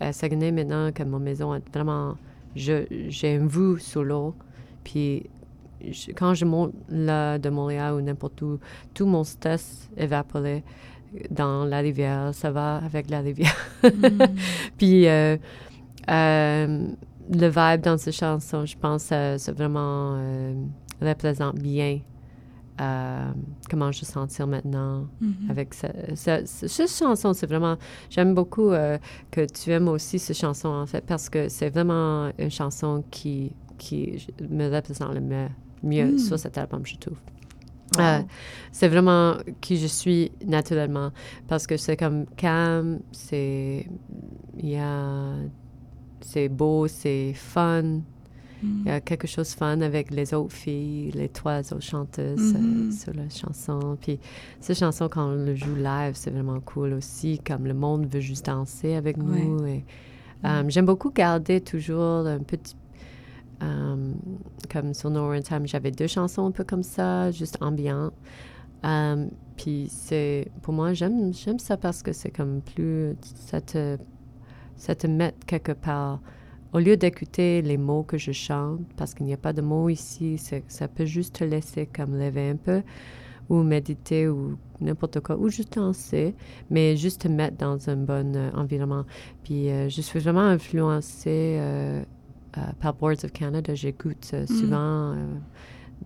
[0.00, 2.16] à Saguenay, maintenant que mon maison est vraiment...
[2.54, 4.34] J'ai une vue sur l'eau.
[4.82, 5.28] Puis
[5.80, 8.58] je- quand je monte là de Montréal ou n'importe où,
[8.94, 10.64] tout mon stress évaporé
[11.30, 12.34] dans la rivière.
[12.34, 13.56] Ça va avec la rivière.
[14.78, 15.36] Puis euh,
[16.10, 16.88] euh,
[17.30, 20.54] le vibe dans cette chanson, je pense, euh, c'est vraiment euh,
[21.00, 22.00] représente bien
[23.70, 25.50] comment je sentir maintenant Mhm.
[25.50, 27.32] avec ce- ce- ce- cette chanson.
[27.32, 27.76] C'est vraiment,
[28.10, 28.68] j'aime beaucoup
[29.30, 33.52] que tu aimes aussi cette chanson en fait parce que c'est vraiment une chanson qui
[33.78, 35.48] qui me représente le mieux,
[35.82, 36.18] mieux Mm.
[36.18, 37.16] sur cet album, je trouve.
[37.96, 38.02] Wow.
[38.02, 38.18] Euh,
[38.72, 41.12] c'est vraiment qui je suis naturellement
[41.46, 43.86] parce que c'est comme calme, c'est
[46.50, 47.82] beau, c'est fun.
[47.82, 48.00] Mm.
[48.62, 52.54] Il y a quelque chose de fun avec les autres filles, les trois autres chanteuses
[52.54, 52.90] euh, Mhm.
[52.92, 53.96] sur la chanson.
[54.00, 54.18] Puis
[54.60, 58.20] cette chanson, quand on le joue live, c'est vraiment cool aussi, comme le monde veut
[58.20, 59.64] juste danser avec nous.
[59.66, 59.84] Et,
[60.44, 62.74] euh, J'aime beaucoup garder toujours un petit...
[63.62, 64.12] euh,
[64.70, 68.14] comme sur No in Time, j'avais deux chansons un peu comme ça, juste ambiantes.
[68.84, 70.48] Euh, puis c'est...
[70.62, 73.16] Pour moi, j'aime j'aime ça parce que c'est comme plus...
[73.22, 73.96] Ça te,
[74.76, 76.20] ça te met quelque part
[76.72, 79.88] au lieu d'écouter les mots que je chante, parce qu'il n'y a pas de mots
[79.88, 80.38] ici,
[80.68, 82.82] ça peut juste te laisser comme lever un peu,
[83.48, 86.34] ou méditer, ou n'importe quoi, ou juste danser,
[86.68, 89.04] mais juste te mettre dans un bon euh, environnement.
[89.42, 91.58] Puis euh, je suis vraiment influencée
[92.80, 93.74] par Boards of Canada.
[93.74, 95.26] J'écoute euh, souvent euh,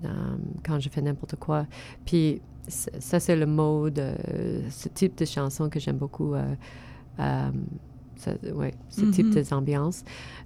[0.04, 0.08] euh,
[0.64, 1.66] quand je fais n'importe quoi.
[2.04, 6.34] Puis ça, c'est le mode, euh, ce type de chanson que j'aime beaucoup.
[6.34, 6.54] euh,
[7.18, 7.50] euh,
[8.16, 9.42] ça- ouais, ce type Mhm.
[9.50, 10.04] d'ambiance.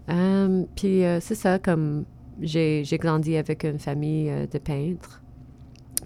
[0.08, 2.04] Euh, puis euh, c'est ça, comme
[2.40, 5.22] j'ai j'ai grandi avec une famille euh, de peintres.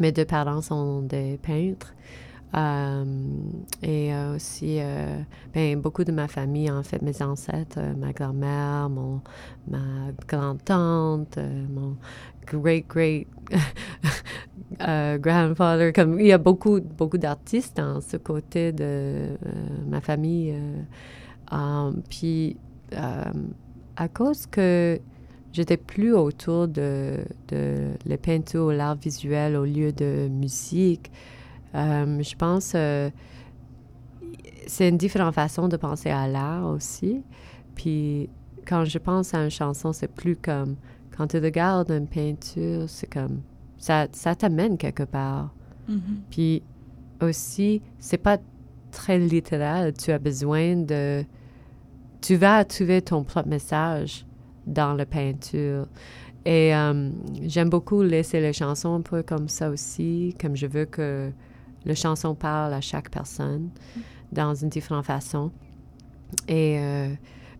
[0.01, 1.95] Mes deux parents sont des peintres.
[2.55, 3.05] Euh,
[3.83, 5.21] et euh, aussi, euh,
[5.53, 9.21] ben, beaucoup de ma famille, en fait, mes ancêtres, ma grand-mère, mon,
[9.71, 11.39] ma grand-tante,
[11.71, 11.97] mon
[12.47, 13.27] great-great
[14.81, 19.37] euh, grandfather, comme il y a beaucoup, beaucoup d'artistes dans ce côté de
[19.87, 20.55] ma famille.
[21.53, 22.57] euh, puis,
[23.97, 24.99] à cause que
[25.53, 27.17] j'étais plus autour de,
[27.49, 31.11] de les peintures l'art visuel au lieu de musique,
[31.75, 33.11] euh, je pense euh,
[34.67, 37.23] c'est une différente façon de penser à l'art aussi.
[37.75, 38.29] Puis
[38.67, 40.77] quand je pense à une chanson, c'est plus comme
[41.17, 43.41] quand tu regardes une peinture, c'est comme
[43.79, 45.55] ça, ça t'amène quelque part.
[45.89, 46.01] Mhm.
[46.31, 46.63] Puis
[47.21, 48.39] aussi, c'est pas
[48.91, 49.93] très littéral.
[49.95, 51.25] Tu as besoin de.
[52.21, 54.27] Tu vas trouver ton propre message
[54.67, 55.87] dans la peinture.
[56.45, 57.11] Et euh,
[57.43, 61.31] j'aime beaucoup laisser les chansons un peu comme ça aussi, comme je veux que
[61.85, 63.71] la chanson parle à chaque personne
[64.33, 65.51] dans une différente façon.
[66.47, 67.15] Et euh,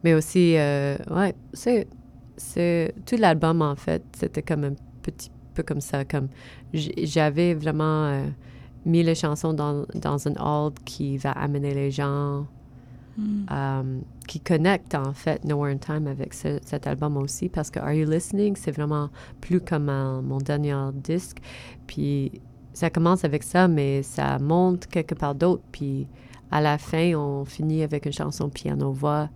[0.05, 1.89] mais aussi, euh, ouais, c'est,
[2.37, 6.29] c'est tout l'album en fait, c'était comme un petit peu comme ça, comme
[6.73, 8.27] j'avais vraiment euh,
[8.87, 12.47] mis les chansons dans, dans un ordre qui va amener les gens,
[13.51, 17.93] euh, qui connectent en fait Nowhere in Time avec cet album aussi, parce que Are
[17.93, 19.87] You Listening, c'est vraiment plus comme
[20.23, 21.39] mon dernier disque,
[21.89, 22.41] puis
[22.79, 26.07] ça commence avec ça, mais ça monte quelque part d'autre, puis
[26.49, 29.29] à la fin, on finit avec une chanson piano-voix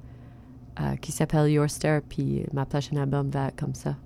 [0.80, 3.96] euh, qui s'appelle Your Star, puis ma prochaine album va comme ça.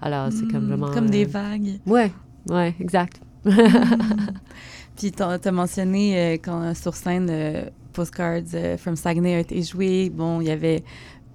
[0.00, 0.90] Alors, c'est comme Hmm, vraiment...
[0.90, 1.78] Comme des euh, vagues.
[1.86, 2.10] Ouais,
[2.48, 3.20] ouais, exact.
[4.96, 10.10] Puis t'as as mentionné euh, quand sur scène, euh, Postcards from Saguenay a été joué.
[10.10, 10.82] Bon, il y avait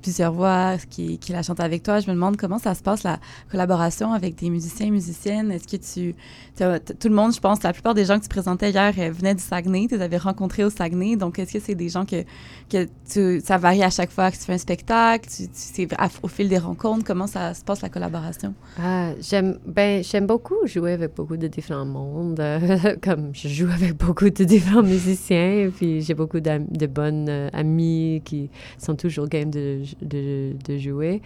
[0.02, 2.00] plusieurs voix qui, qui la chantaient avec toi.
[2.00, 3.20] Je me demande comment ça se passe, la
[3.52, 5.52] collaboration avec des musiciens et musiciennes.
[5.52, 6.16] Est-ce que tu...
[6.58, 9.36] Tout le monde, je pense, la plupart des gens que tu présentais hier euh, venaient
[9.36, 9.88] du Saguenay.
[9.88, 11.16] Tu les avais rencontrés au Saguenay.
[11.16, 12.24] Donc, est-ce que c'est des gens que,
[12.70, 15.30] que tu, ça varie à chaque fois que tu fais un spectacle?
[15.30, 15.88] Tu, c'est
[16.22, 18.54] au fil des rencontres, comment ça se passe, la collaboration?
[18.80, 23.98] Ah, j'aime ben beaucoup jouer avec beaucoup de différents mondes euh, comme je joue avec
[23.98, 29.50] beaucoup de différents musiciens puis j'ai beaucoup de bonnes euh, amies qui sont toujours game
[29.50, 31.22] de, de, de jouer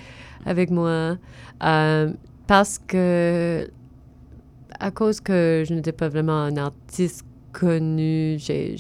[0.46, 1.18] avec moi
[1.64, 2.12] Euh,
[2.48, 3.70] parce que
[4.80, 8.76] à cause que je n'étais pas vraiment un artiste connu j'ai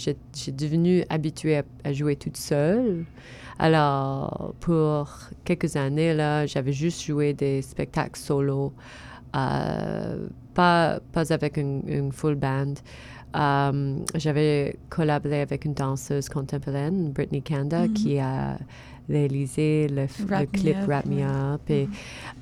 [0.51, 3.05] devenu habituée à, à jouer toute seule
[3.59, 5.07] alors, pour
[5.45, 8.73] quelques années, là, j'avais juste joué des spectacles solo,
[9.35, 12.73] euh, pas, pas avec une, une full band.
[13.35, 17.93] Euh, j'avais collaboré avec une danseuse contemporaine, Brittany Kanda, Mhm.
[17.93, 18.57] qui a
[19.09, 20.07] réalisé le,
[20.45, 21.23] clip Wrap Me.
[21.23, 21.61] Up.
[21.69, 21.87] Et,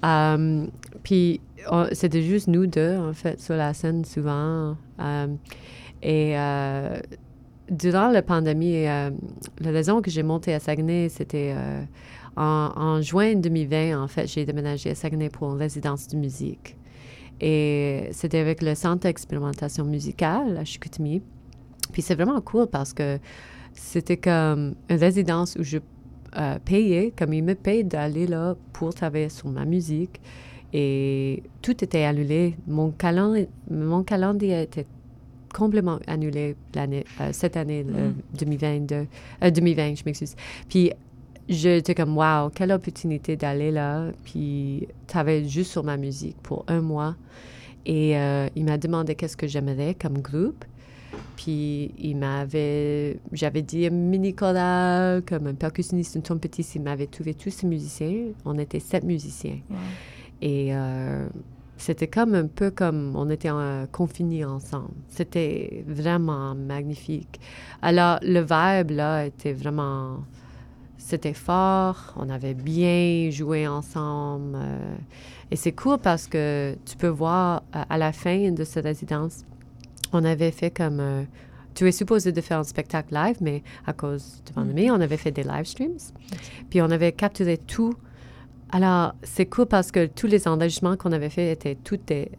[0.06, 0.66] euh,
[1.04, 4.76] puis, on- c'était juste nous deux, en fait, sur la scène souvent.
[5.00, 5.28] Euh,
[6.02, 7.00] et euh,
[7.70, 9.10] durant la pandémie, euh,
[9.60, 11.82] la raison que j'ai monté à Saguenay, c'était euh,
[12.36, 16.76] en, en juin 2020, en fait, j'ai déménagé à Saguenay pour une résidence de musique.
[17.42, 21.22] Et c'était avec le Centre d'expérimentation musicale à Chicoutimi.
[21.94, 23.18] Puis c'est vraiment cool parce que
[23.74, 25.78] c'était comme une résidence où je
[26.38, 30.20] euh, payais, comme ils me payent d'aller là pour travailler sur ma musique.
[30.72, 32.56] Et tout était annulé.
[32.68, 34.86] Mon calendrier, mon calendrier était
[35.54, 39.08] complètement annulé l'année, euh, cette année, le 2022,
[39.44, 40.36] euh, 2020, je m'excuse.
[40.70, 40.92] Puis
[41.48, 46.82] j'étais comme, wow, quelle opportunité d'aller là, puis travailler juste sur ma musique pour un
[46.82, 47.16] mois.
[47.86, 50.64] Et euh, il m'a demandé qu'est-ce que j'aimerais comme groupe.
[51.36, 56.76] Puis il m'avait, j'avais dit un mini choral, comme un percussionniste, un trompettiste.
[56.76, 58.28] Il m'avait trouvé tous ces musiciens.
[58.46, 59.60] On était sept musiciens.
[60.42, 61.28] Et euh,
[61.78, 64.92] c'était comme un peu comme on était euh, confinés ensemble.
[65.08, 67.40] C'était vraiment magnifique.
[67.82, 70.18] Alors, le vibe, là, était vraiment...
[70.98, 74.56] C'était fort, on avait bien joué ensemble.
[74.56, 74.96] euh,
[75.50, 79.46] et c'est cool parce que tu peux voir à la fin de cette résidence,
[80.14, 81.00] on avait fait comme...
[81.00, 81.24] euh,
[81.76, 85.18] tu es supposé de faire un spectacle live, mais à cause de pandémie, on avait
[85.18, 86.00] fait des live streams.
[86.70, 87.94] Puis on avait capturé tout
[88.72, 92.30] alors, c'est cool parce que tous les enregistrements qu'on avait faits étaient tous des,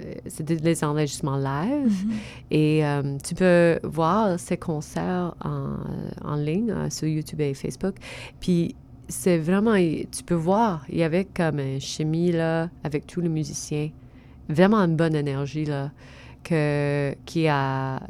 [0.00, 2.04] euh, c'était des enregistrements live.
[2.50, 5.76] Et euh, tu peux voir ces concerts en,
[6.24, 7.94] en ligne euh, sur YouTube et Facebook.
[8.40, 8.74] Puis,
[9.08, 13.28] c'est vraiment, tu peux voir, il y avait comme une chimie là, avec tous les
[13.28, 13.90] musiciens.
[14.48, 15.92] Vraiment une bonne énergie là,
[16.44, 18.00] que, qui, a,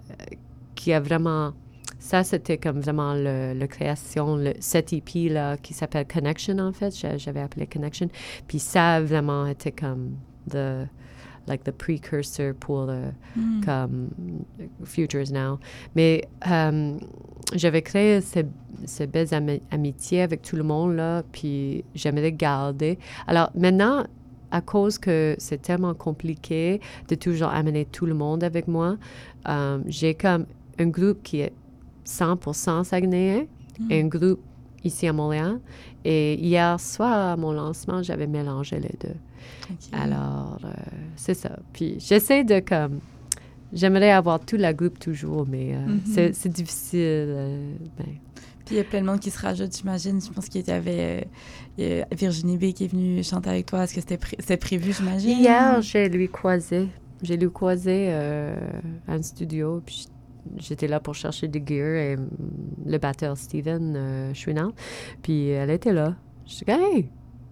[0.74, 1.52] qui a vraiment
[1.98, 6.72] ça, c'était comme vraiment le, le création, le, cette EP là, qui s'appelle Connection, en
[6.72, 6.96] fait.
[6.98, 8.08] J'a- J'avais appelé Connection.
[8.48, 10.16] Puis ça, vraiment, était comme
[10.50, 10.88] the,
[11.46, 13.12] like the precursor pour le,
[13.64, 14.08] comme
[14.84, 15.60] Futures Now.
[15.94, 16.98] Mais euh,
[17.54, 18.46] j'avais créé ces,
[18.84, 22.98] ces belles ami- amitiés avec tout le monde, là, puis j'aimerais garder.
[23.28, 24.04] Alors maintenant,
[24.52, 28.96] à cause que c'est tellement compliqué de toujours amener tout le monde avec moi,
[29.48, 30.46] euh, j'ai comme
[30.78, 31.52] un groupe qui est
[32.06, 33.46] 100% Saguenayen
[33.90, 34.40] et un groupe
[34.84, 35.58] ici à Montréal.
[36.04, 39.16] Et hier soir, à mon lancement, j'avais mélangé les deux.
[39.92, 40.68] Alors, euh,
[41.16, 41.58] c'est ça.
[41.72, 43.00] Puis j'essaie de comme...
[43.72, 46.00] J'aimerais avoir tout la groupe toujours, mais euh, Mhm.
[46.04, 47.00] c'est- c'est difficile.
[47.00, 48.04] euh, ben.
[48.64, 50.20] Puis il y a plein de monde qui se rajoute, j'imagine.
[50.20, 51.26] Je pense qu'il y avait
[51.78, 53.84] euh, Virginie B qui est venue chanter avec toi.
[53.84, 55.38] Est-ce que c'était pré- c'était prévu, j'imagine?
[55.38, 56.88] Hier, j'ai lui croisé.
[57.22, 58.54] J'ai lui croisé euh,
[59.06, 60.06] à un studio, puis
[60.58, 62.16] j'étais là pour chercher du gear et
[62.84, 64.72] le batteur Steven euh, Chouinard.
[65.22, 66.16] Puis elle était là.
[66.46, 67.08] Je suis hey,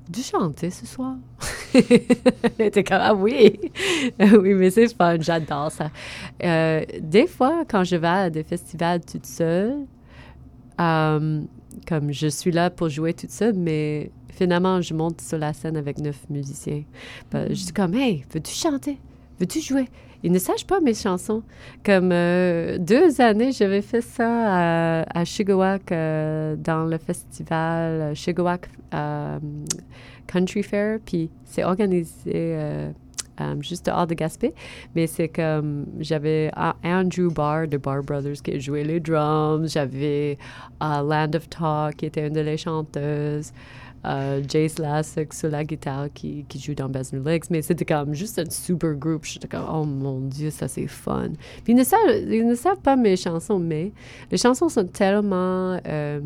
[0.08, 1.16] du chanter ce soir?
[1.74, 3.60] elle était comme, ah oui!
[4.18, 5.90] oui, mais c'est fun, j'adore ça.
[6.42, 9.86] Euh, des fois, quand je vais à des festivals toute seule,
[10.80, 11.42] euh,
[11.86, 15.76] comme je suis là pour jouer toute seule, mais finalement, je monte sur la scène
[15.76, 16.82] avec neuf musiciens.
[17.30, 18.98] Ben, Je suis comme, hey, veux-tu chanter?
[19.38, 19.88] Veux-tu jouer?
[20.22, 21.42] Ils ne sachent pas mes chansons.
[21.84, 25.24] Comme euh, deux années, j'avais fait ça à, à
[25.92, 29.38] euh, dans le festival Chigawak euh,
[30.26, 30.98] Country Fair.
[31.04, 32.56] Puis c'est organisé
[33.40, 34.52] euh, juste hors de Gaspé.
[34.94, 39.72] Mais c'est comme, j'avais ah, Andrew Barr de Barr Brothers qui jouait les drums.
[39.72, 40.38] J'avais
[40.82, 43.52] euh, Land of Talk qui était une de les chanteuses.
[44.06, 47.84] Euh, Jace Lassick sur la guitare qui, qui joue dans Best New Legs, mais c'était
[47.84, 49.26] comme juste un super groupe.
[49.26, 51.28] J'étais comme, oh mon Dieu, ça c'est fun.
[51.64, 53.92] Puis ils ne, savent, ils ne savent pas mes chansons, mais
[54.30, 56.18] les chansons sont tellement euh,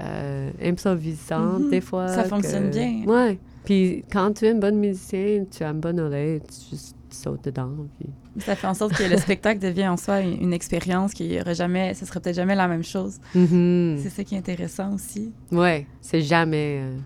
[0.00, 1.70] euh, improvisantes Mhm.
[1.70, 2.06] des fois.
[2.08, 3.04] Ça fonctionne que- bien.
[3.06, 3.38] Ouais.
[3.64, 7.44] Puis quand tu es un bon musicien, tu as une bonne oreille, tu juste sautes
[7.44, 7.70] dedans.
[7.98, 8.08] Puis...
[8.42, 11.54] Ça fait en sorte que le spectacle devient en soi une, une expérience qui aurait
[11.54, 13.18] jamais, ce serait peut-être jamais la même chose.
[13.34, 13.98] Mhm.
[14.02, 15.32] C'est ça qui est intéressant aussi.
[15.50, 16.80] Ouais, c'est jamais.
[16.82, 16.96] euh,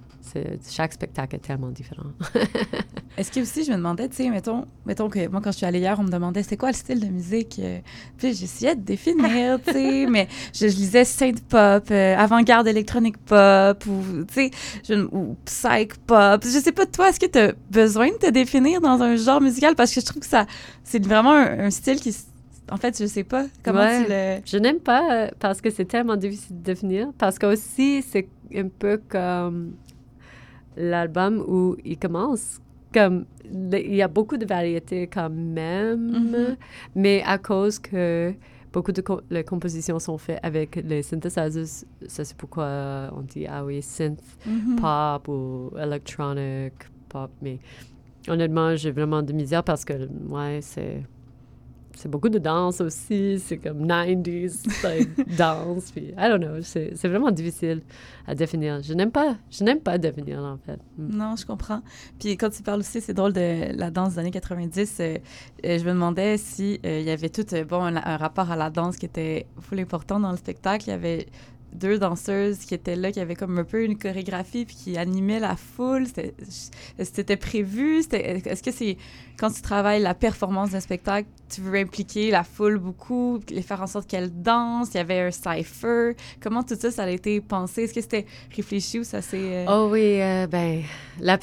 [0.71, 2.11] chaque spectacle est tellement différent.
[3.17, 5.67] Est-ce que aussi, je me demandais, tu sais, mettons, mettons que moi, quand je suis
[5.67, 7.59] allée hier, on me demandait c'est quoi le style de musique.
[7.59, 7.79] euh,
[8.19, 13.17] puis j'essayais de définir, tu sais, mais je, je lisais synth pop, euh, avant-garde électronique
[13.19, 14.51] pop, ou, tu
[14.89, 16.43] sais, ou psych pop.
[16.45, 19.41] Je sais pas, toi, est-ce que tu as besoin de te définir dans un genre
[19.41, 19.75] musical?
[19.77, 20.45] Parce que je trouve que ça,
[20.85, 22.15] c'est vraiment un, un style qui,
[22.71, 24.05] en fait, je sais pas comment Ouais.
[24.05, 24.37] tu le.
[24.45, 27.09] Je n'aime pas euh, parce que c'est tellement difficile de définir.
[27.17, 29.73] Parce que aussi, c'est un peu comme
[30.77, 32.61] l'album où il commence.
[32.95, 36.57] Comme, il y a beaucoup de variétés quand même, Mhm.
[36.95, 38.33] mais à cause que
[38.73, 43.65] beaucoup de les compositions sont faites avec les synthesizers, ça c'est pourquoi on dit, ah
[43.65, 44.77] oui, synth Mhm.
[44.81, 46.73] pop ou electronic
[47.09, 47.31] pop.
[47.43, 47.59] Mais
[48.29, 49.95] honnêtement, j'ai vraiment de misère parce que,
[50.29, 51.03] ouais, c'est.
[51.97, 56.93] C'est beaucoup de danse aussi, c'est comme 90s like, danse, puis I don't know, c'est
[56.95, 57.81] c'est vraiment difficile
[58.27, 58.83] à définir.
[58.83, 60.79] Je n'aime pas, je n'aime pas définir en fait.
[60.99, 61.17] Mm.
[61.17, 61.81] Non, je comprends.
[62.21, 64.97] Puis quand tu parles aussi, c'est drôle de la danse des années 90.
[65.01, 65.17] euh,
[65.65, 68.57] euh, je me demandais si euh, y avait tout euh, bon un, un rapport à
[68.57, 70.85] la danse qui était full important dans le spectacle.
[70.89, 71.27] Il y avait
[71.73, 75.41] deux danseuses qui étaient là, qui avaient comme un peu une chorégraphie puis qui animaient
[75.41, 76.07] la foule.
[76.07, 76.35] C'était
[77.03, 77.99] c'était prévu?
[77.99, 78.97] Est-ce que c'est
[79.39, 83.83] quand tu travailles la performance d'un spectacle, tu veux impliquer la foule beaucoup, les faire
[83.83, 84.89] en sorte qu'elle danse.
[84.95, 86.17] Il y avait un cipher.
[86.41, 87.83] Comment tout ça, ça a été pensé?
[87.83, 90.83] Est-ce que c'était réfléchi ou ça s'est euh, Oh oui, euh, ben,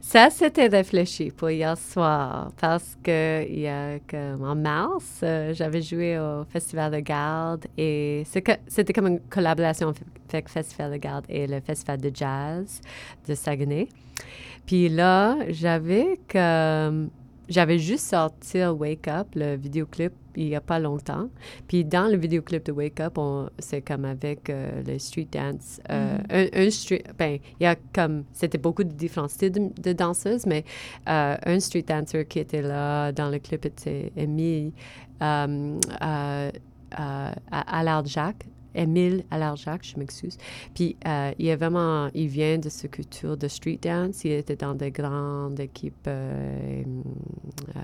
[0.00, 5.54] ça c'était réfléchi pour hier soir parce que il y a comme en mars, euh,
[5.54, 9.92] j'avais joué au Festival de Garde et c'était comme une collaboration
[10.28, 12.80] avec le Festival de Garde et le Festival de Jazz
[13.26, 13.88] de Saguenay.
[14.66, 17.10] Puis là, j'avais comme
[17.46, 21.28] j'avais juste sorti Wake Up, le vidéoclip, il n'y a pas longtemps.
[21.68, 25.78] Puis dans le vidéoclip de Wake Up, on- c'est comme avec euh, le street dance.
[25.90, 29.70] euh, un, un street, ben, il y a comme, c'était beaucoup de différents styles de,
[29.78, 30.64] de danseuses, mais
[31.06, 34.72] euh, un street dancer qui était là dans le clip était Emile
[35.22, 36.50] euh, euh,
[37.50, 38.46] Allard Jacques.
[38.74, 40.36] Émile Allard-Jacques, je m'excuse.
[40.74, 44.24] Puis, euh, il est vraiment, il vient de ce culture de street dance.
[44.24, 46.82] Il était dans des grandes équipes, euh,
[47.76, 47.80] euh,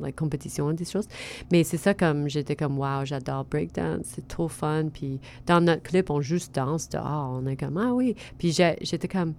[0.00, 1.08] like compétitions, des choses.
[1.50, 4.88] Mais c'est ça comme, j'étais comme, wow, j'adore breakdance, c'est trop fun.
[4.92, 7.40] Puis, dans notre clip, on juste danse dehors.
[7.42, 8.14] On est comme, ah oui.
[8.38, 9.34] Puis, j'étais comme,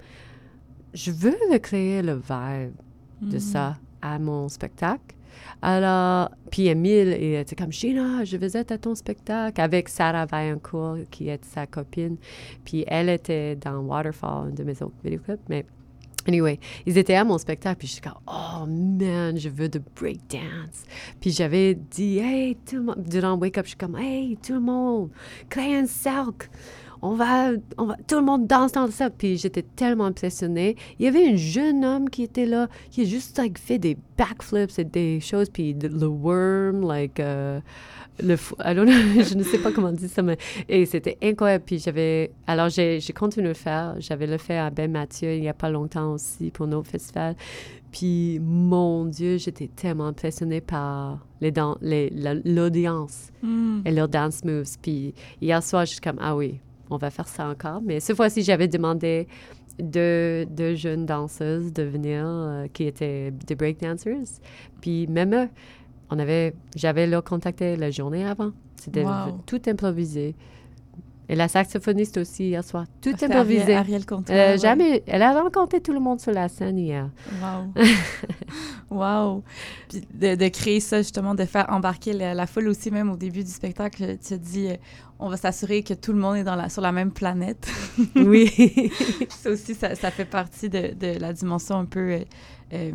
[0.94, 2.74] je veux créer le vibe
[3.22, 3.40] de Mhm.
[3.40, 5.16] ça à mon spectacle.
[5.62, 10.26] Alors, puis Emile, il était comme, Gina, je vais être à ton spectacle avec Sarah
[10.26, 12.18] Vaillancourt, qui est sa copine.
[12.66, 15.42] Puis elle était dans Waterfall, un de mes autres vidéoclips.
[15.50, 15.66] Mais
[16.28, 17.78] anyway, ils étaient à mon spectacle.
[17.78, 20.84] Puis je suis comme, oh man, je veux de breakdance.
[21.20, 24.54] Puis j'avais dit, hey, tout le monde, durant Wake Up, je suis comme, hey, tout
[24.54, 25.10] le monde,
[25.50, 26.50] crée un cercle
[27.02, 29.10] on va, on va, tout le monde danse dans ça.
[29.10, 30.76] Puis j'étais tellement impressionnée.
[31.00, 33.98] Il y avait un jeune homme qui était là, qui a juste like, fait des
[34.18, 35.50] backflips et des choses.
[35.50, 37.60] Puis le, le worm, like, euh,
[38.22, 40.38] le fou- I don't know, je ne sais pas comment dire ça, mais
[40.70, 41.64] et c'était incroyable.
[41.66, 43.96] Puis j'avais, alors j'ai, j'ai continué à le faire.
[44.00, 47.36] J'avais le fait à Ben Mathieu il n'y a pas longtemps aussi pour nos festivals.
[47.92, 53.82] Puis mon Dieu, j'étais tellement impressionnée par les dan- les, la- l'audience Mhm.
[53.86, 54.78] et leurs dance moves.
[54.82, 56.60] Puis hier soir, je suis comme, ah oui,
[56.92, 57.82] on va faire ça encore.
[57.84, 59.28] Mais cette fois-ci, j'avais demandé
[59.80, 64.40] deux, deux jeunes danseuses de venir euh, qui étaient des breakdancers.
[64.82, 65.50] Puis même eux,
[66.10, 68.52] on avait, j'avais leur contacté la journée avant.
[68.76, 69.40] C'était Wow.
[69.46, 70.36] tout improvisé.
[71.30, 73.74] Et la saxophoniste aussi hier soir, tout improvisé.
[73.74, 74.58] Ariel, Ariel Euh, ouais.
[74.58, 77.10] Jamais, elle a rencontré tout le monde sur la scène hier.
[77.42, 77.74] Wow.
[78.90, 79.44] wow.
[79.88, 83.16] Puis de, de créer ça, justement, de faire embarquer la, la foule aussi, même au
[83.16, 84.68] début du spectacle, tu as dit,
[85.22, 87.68] on va s'assurer que tout le monde est dans la, sur la même planète.
[88.16, 88.50] Oui.
[89.30, 92.20] ça aussi, ça, ça fait partie de, de la dimension un peu euh,
[92.74, 92.92] euh,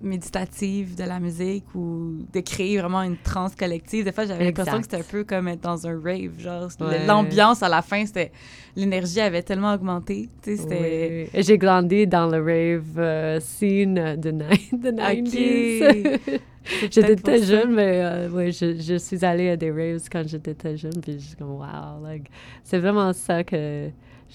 [0.00, 4.04] méditative de la musique ou de créer vraiment une transe collective.
[4.04, 6.38] Des fois, j'avais l'impression que c'était un peu comme être dans un rave.
[6.38, 7.06] Genre, Ouais.
[7.06, 8.32] l'ambiance à la fin, c'était
[8.76, 10.28] l'énergie avait tellement augmenté.
[10.42, 11.28] Tu sais, c'était.
[11.34, 11.42] Oui.
[11.42, 16.18] J'ai grandi dans le rave euh, scene de, ni- de 90s.
[16.26, 16.40] C'est
[16.90, 20.54] J'étais très jeune, mais euh, ouais, je, je suis allée à des raves quand j'étais
[20.54, 22.30] très jeune, puis je suis comme, wow, like,
[22.62, 23.90] c'est vraiment ça que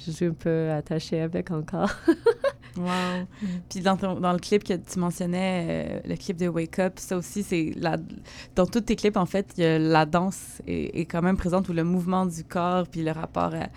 [0.06, 1.92] je suis un peu attachée avec encore.
[2.78, 3.26] Wow.
[3.68, 5.66] Puis dans, ton- dans le clip que tu mentionnais,
[6.06, 7.98] euh, le clip de Wake Up, ça aussi, c'est la...
[8.56, 11.36] dans tous tes clips, en fait, il y a la danse est, est quand même
[11.36, 13.68] présente ou le mouvement du corps, puis le rapport à,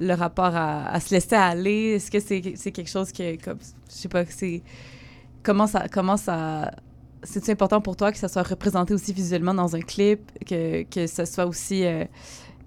[0.00, 1.96] le rapport à, à se laisser aller.
[1.96, 4.62] Est-ce que c'est c'est quelque chose que, comme, je sais pas, c'est
[5.42, 6.70] comment ça, comment ça,
[7.26, 11.06] c'est important pour toi que ça soit représenté aussi visuellement dans un clip, que que
[11.06, 12.04] ce soit aussi euh,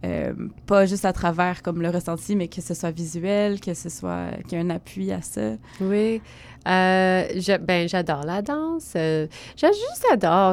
[0.05, 0.33] euh,
[0.65, 4.31] pas juste à travers comme le ressenti, mais que ce soit visuel, que ce soit
[4.47, 5.55] qu'il y ait un appui à ça?
[5.81, 6.21] Oui.
[6.67, 8.95] Euh, ben, j'adore la danse.
[8.95, 10.05] Juste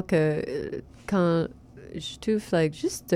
[0.09, 1.47] que quand
[1.95, 3.15] je trouve like, juste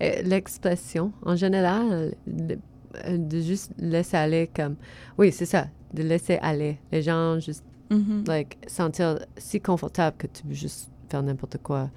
[0.00, 4.76] l'expression en général, de juste laisser aller comme.
[5.18, 6.78] Oui, c'est ça, de laisser aller.
[6.92, 8.24] Les gens juste Mhm.
[8.26, 11.90] like, sentir si confortable que tu peux juste faire n'importe quoi.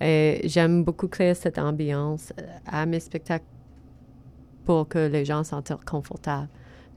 [0.00, 3.44] Et j'aime beaucoup créer cette ambiance euh, à mes spectacles
[4.64, 6.48] pour que les gens se sentent confortables.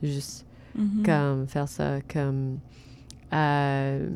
[0.03, 1.03] Juste Mhm.
[1.05, 2.59] comme faire ça comme
[3.33, 4.09] euh,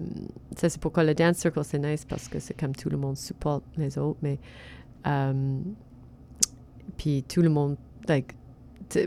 [0.58, 3.16] ça c'est pourquoi le dance circle c'est nice parce que c'est comme tout le monde
[3.18, 4.38] supporte les autres mais
[5.08, 5.60] euh,
[6.98, 7.78] puis tout le monde
[8.10, 8.36] like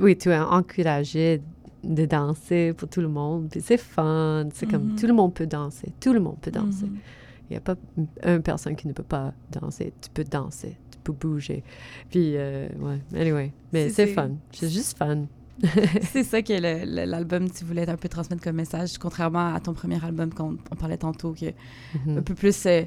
[0.00, 1.42] oui tu es encouragé
[1.84, 4.96] de danser pour tout le monde puis c'est fun c'est comme Mhm.
[4.96, 6.98] tout le monde peut danser tout le monde peut danser Mhm.
[7.50, 7.74] il n'y a pas
[8.24, 11.62] une personne qui ne peut pas danser tu peux danser tu peux bouger
[12.10, 15.26] puis euh, ouais anyway mais C'est- fun c'est juste fun
[16.12, 16.54] C'est ça que
[17.04, 20.74] l'album, tu voulais un peu transmettre comme message, contrairement à ton premier album qu'on on
[20.76, 21.52] parlait tantôt, que
[22.06, 22.18] Mhm.
[22.18, 22.66] un peu plus.
[22.66, 22.82] euh,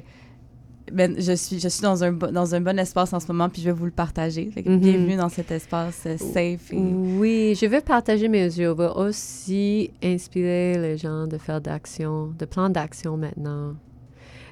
[0.92, 3.60] ben, je suis, je suis dans un, dans un bon espace en ce moment, puis
[3.62, 4.50] je vais vous le partager.
[4.64, 4.78] Mhm.
[4.78, 6.72] Bienvenue dans cet espace euh, safe.
[6.72, 6.76] Et...
[6.78, 12.44] Oui, je veux partager, mais je veux aussi inspirer les gens de faire d'action, de
[12.44, 13.74] plans d'action maintenant.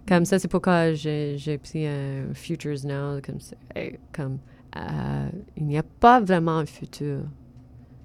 [0.08, 3.20] Comme ça, c'est pourquoi j'ai pris un Futures Now.
[3.24, 3.38] Comme.
[3.76, 4.38] Et comme
[4.76, 7.20] euh, il n'y a pas vraiment un futur.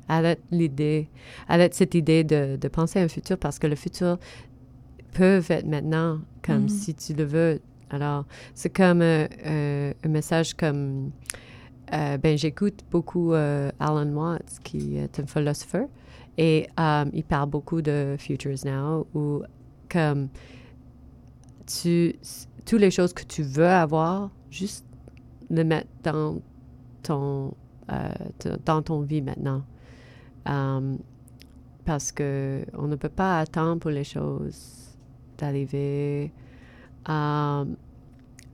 [0.07, 1.07] Arrête l'idée,
[1.47, 4.17] arrête cette idée de, de penser à un futur parce que le futur
[5.13, 6.69] peut être maintenant, comme Mhm.
[6.69, 7.59] si tu le veux.
[7.89, 11.11] Alors, c'est comme euh, euh, un message comme
[11.93, 15.75] euh, ben, j'écoute beaucoup Alan Watts, qui est un philosophe,
[16.37, 19.41] et euh, il parle beaucoup de Futures Now, où
[19.89, 20.29] comme
[21.65, 22.15] tu,
[22.65, 24.85] toutes les choses que tu veux avoir, juste
[25.49, 26.39] le mettre dans
[27.01, 27.55] ton,
[28.65, 29.63] dans ton vie maintenant.
[30.47, 30.95] Euh,
[31.85, 34.95] parce que on ne peut pas attendre pour les choses
[35.37, 36.31] d'arriver.
[37.09, 37.65] Euh,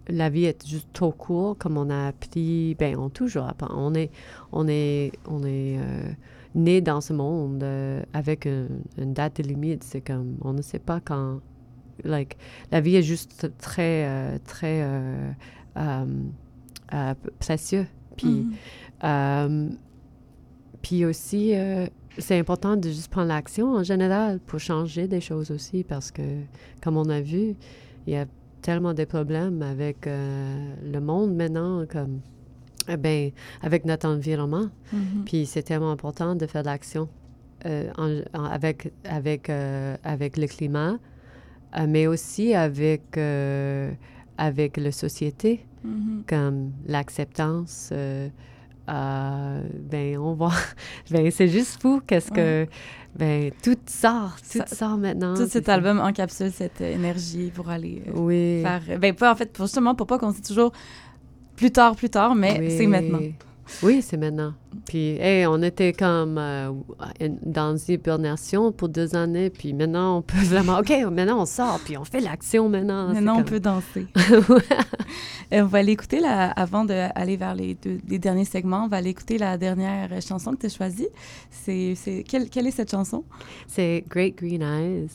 [0.08, 3.70] la vie est juste trop courte, comme on a appris, ben on toujours apprend.
[3.76, 4.12] On est,
[4.52, 6.12] on est, on est euh,
[6.56, 9.84] né dans ce monde euh, avec un- une date de limite.
[9.84, 11.40] C'est comme, on ne sait pas quand.
[12.04, 12.38] Like,
[12.72, 14.84] la vie est juste très, euh, très
[17.40, 17.88] précieux.
[18.18, 18.54] Puis, Mhm.
[19.04, 19.70] euh,
[20.82, 21.54] puis aussi,
[22.18, 26.22] c'est important de juste prendre l'action en général pour changer des choses aussi parce que,
[26.82, 27.56] comme on a vu,
[28.08, 28.26] il y a
[28.66, 32.20] tellement de problèmes avec euh, le monde maintenant, comme,
[32.90, 34.70] eh ben, avec notre environnement.
[34.92, 35.24] Mhm.
[35.26, 37.08] Puis c'est tellement important de faire de l'action
[37.66, 40.98] euh, en- en- avec, avec, euh, avec le climat,
[41.88, 43.18] mais aussi avec,
[44.38, 46.24] avec la société Mhm.
[46.28, 47.92] comme l'acceptance.
[48.90, 50.52] Euh, euh, ben, on voit.
[51.12, 52.68] ben, c'est juste fou qu'est-ce que.
[53.16, 55.36] Ben, tout sort, tout Ça- sort maintenant.
[55.36, 58.62] Tout cet album encapsule cette euh, énergie pour aller euh, Oui.
[58.62, 59.00] faire.
[59.00, 60.74] Ben, pas en fait, pour, justement, pour pas qu'on se dise toujours
[61.56, 62.76] plus tard, plus tard, mais Oui.
[62.78, 63.20] c'est maintenant.
[63.84, 64.54] Oui, c'est maintenant.
[64.86, 66.72] Puis, hey, on était comme euh,
[67.44, 71.80] dans une hibernation pour deux années, puis maintenant, on peut vraiment, OK, maintenant, on sort,
[71.84, 73.08] puis on fait l'action maintenant.
[73.14, 74.08] Maintenant, on comme- peut danser.
[75.54, 78.88] Euh, on va aller écouter, la, avant d'aller vers les, deux, les derniers segments, on
[78.88, 81.08] va aller écouter la dernière chanson que tu as choisie.
[81.52, 83.24] C'est, c'est, quelle, quelle est cette chanson?
[83.68, 85.08] C'est Great Green Eyes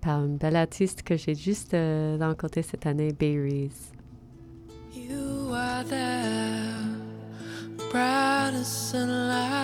[0.00, 3.72] par une belle artiste que j'ai juste euh, rencontrée cette année, Berries.
[4.94, 6.83] You are there,
[8.54, 9.63] bright as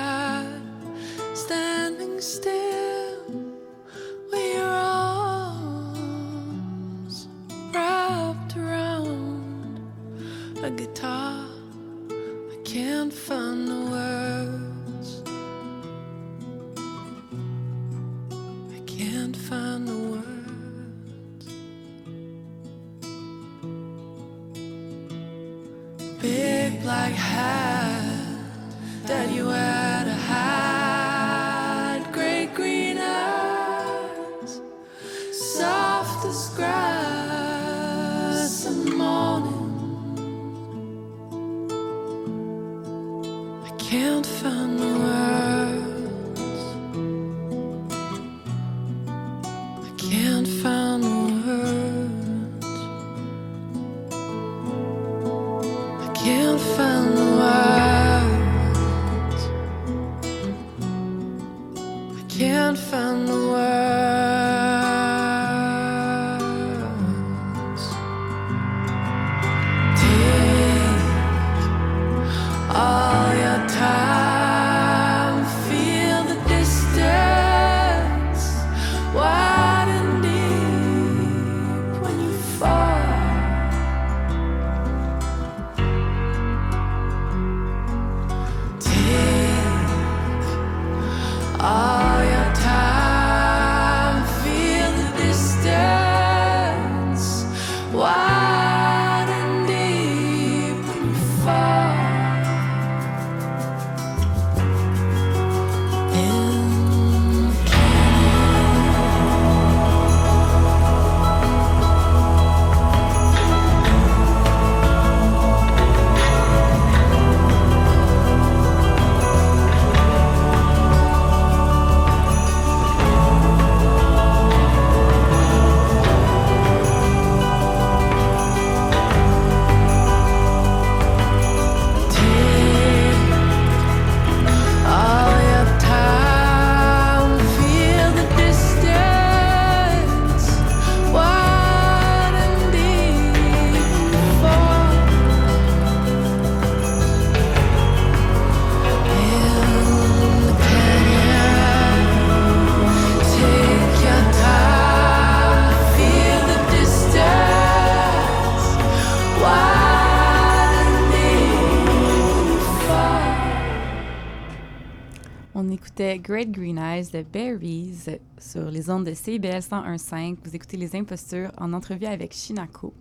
[166.31, 168.07] Great Green Eyes de Berries
[168.39, 170.37] sur les ondes de CBL 101.5.
[170.45, 172.95] Vous écoutez Les Impostures en entrevue avec Shinako.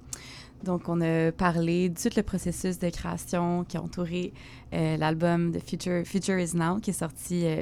[0.63, 4.33] Donc, on a parlé de tout le processus de création qui a entouré
[4.73, 7.61] euh, l'album de Future, Future Is Now, qui est sorti euh,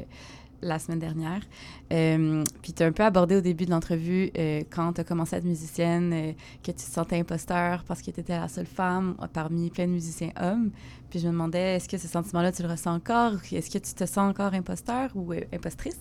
[0.61, 1.41] la semaine dernière.
[1.91, 4.31] Euh, puis, tu as un peu abordé au début de l'entrevue,
[4.69, 8.21] quand tu as commencé à être musicienne, que tu te sentais imposteur parce que tu
[8.21, 10.71] étais la seule femme parmi plein de musiciens hommes.
[11.09, 13.33] Puis, je me demandais, est-ce que ce sentiment-là, tu le ressens encore?
[13.51, 15.99] Est-ce que tu te sens encore imposteur ou euh, impostrice?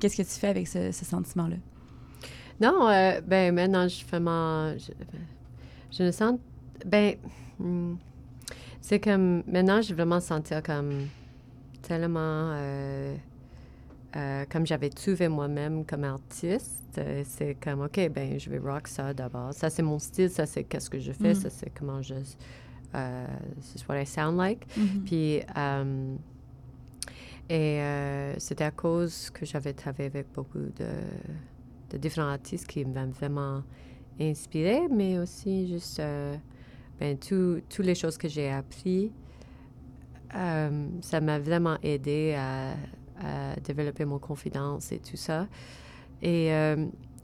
[0.00, 1.56] Qu'est-ce que tu fais avec ce, ce sentiment-là?
[2.60, 4.76] Non, euh, ben maintenant, je fais mon...
[4.78, 4.92] Je,
[5.90, 6.38] je me sens...
[6.86, 7.16] Ben,
[7.58, 7.94] hmm,
[8.80, 9.42] c'est comme...
[9.46, 11.06] Maintenant, je vais vraiment sentir comme
[11.82, 12.50] tellement...
[12.54, 13.14] euh,
[14.16, 19.12] euh, comme j'avais trouvé moi-même comme artiste, c'est comme, OK, ben je vais rock ça
[19.12, 19.52] d'abord.
[19.52, 21.34] Ça, c'est mon style, ça, c'est qu'est-ce que je fais, Mhm.
[21.34, 22.14] ça, c'est comment je...
[22.96, 23.26] Euh,
[23.60, 24.66] c'est what I sound like.
[24.76, 25.02] Mhm.
[25.04, 26.16] Puis, euh,
[27.48, 30.88] et euh, c'était à cause que j'avais travaillé avec beaucoup de,
[31.90, 33.62] de différents artistes qui m'ont vraiment
[34.18, 36.36] inspiré, mais aussi juste euh,
[36.98, 39.12] ben, tout- toutes les choses que j'ai appris.
[40.34, 42.72] euh, ça m'a vraiment aidé à,
[43.20, 45.46] à développer mon confiance et tout ça.
[46.22, 46.50] Et,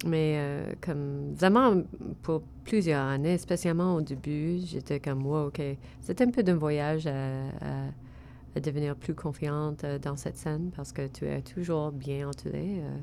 [0.04, 1.82] mais euh, comme vraiment
[2.22, 5.60] pour plusieurs années, spécialement au début, j'étais comme, wow, OK.
[6.00, 11.06] C'était un peu d'un voyage à, devenir plus confiante euh, dans cette scène parce que
[11.06, 12.98] tu es toujours bien entourée euh,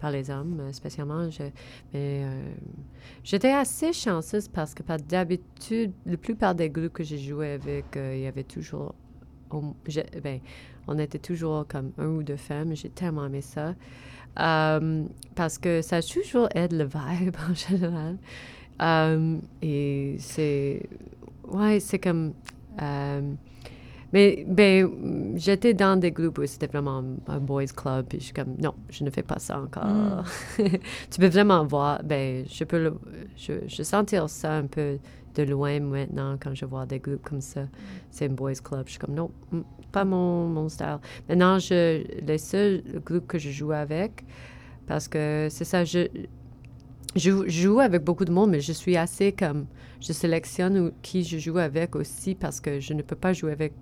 [0.00, 1.28] par les hommes, spécialement.
[1.28, 1.42] Je,
[1.92, 2.24] mais
[3.24, 7.86] j'étais assez chanceuse parce que par d'habitude, la plupart des groupes que j'ai joué avec,
[7.96, 8.94] il y avait toujours.
[10.22, 10.40] ben,
[10.86, 12.74] on était toujours comme un ou deux femmes.
[12.74, 13.74] J'ai tellement aimé ça.
[14.38, 15.04] Euh,
[15.34, 18.16] parce que ça toujours aide le vibe en général.
[18.80, 20.82] Euh, et c'est.
[21.48, 22.32] Ouais, c'est comme.
[22.80, 23.20] euh,
[24.12, 28.34] mais ben, j'étais dans des groupes où c'était vraiment un boys club, puis je suis
[28.34, 30.24] comme, non, je ne fais pas ça encore.
[30.58, 33.00] tu peux vraiment voir, ben, je peux le,
[33.36, 34.98] je, je sentir ça un peu
[35.34, 37.62] de loin maintenant quand je vois des groupes comme ça.
[38.10, 38.82] C'est un boys club.
[38.84, 39.60] Je suis comme, non, mm,
[39.92, 40.98] pas mon, mon style.
[41.28, 44.24] Maintenant, je, les seuls groupes que je joue avec,
[44.86, 46.08] parce que c'est ça, je,
[47.14, 49.66] je, joue- je joue avec beaucoup de monde, mais je suis assez comme.
[50.00, 53.72] Je sélectionne qui je joue avec aussi parce que je ne peux pas jouer avec.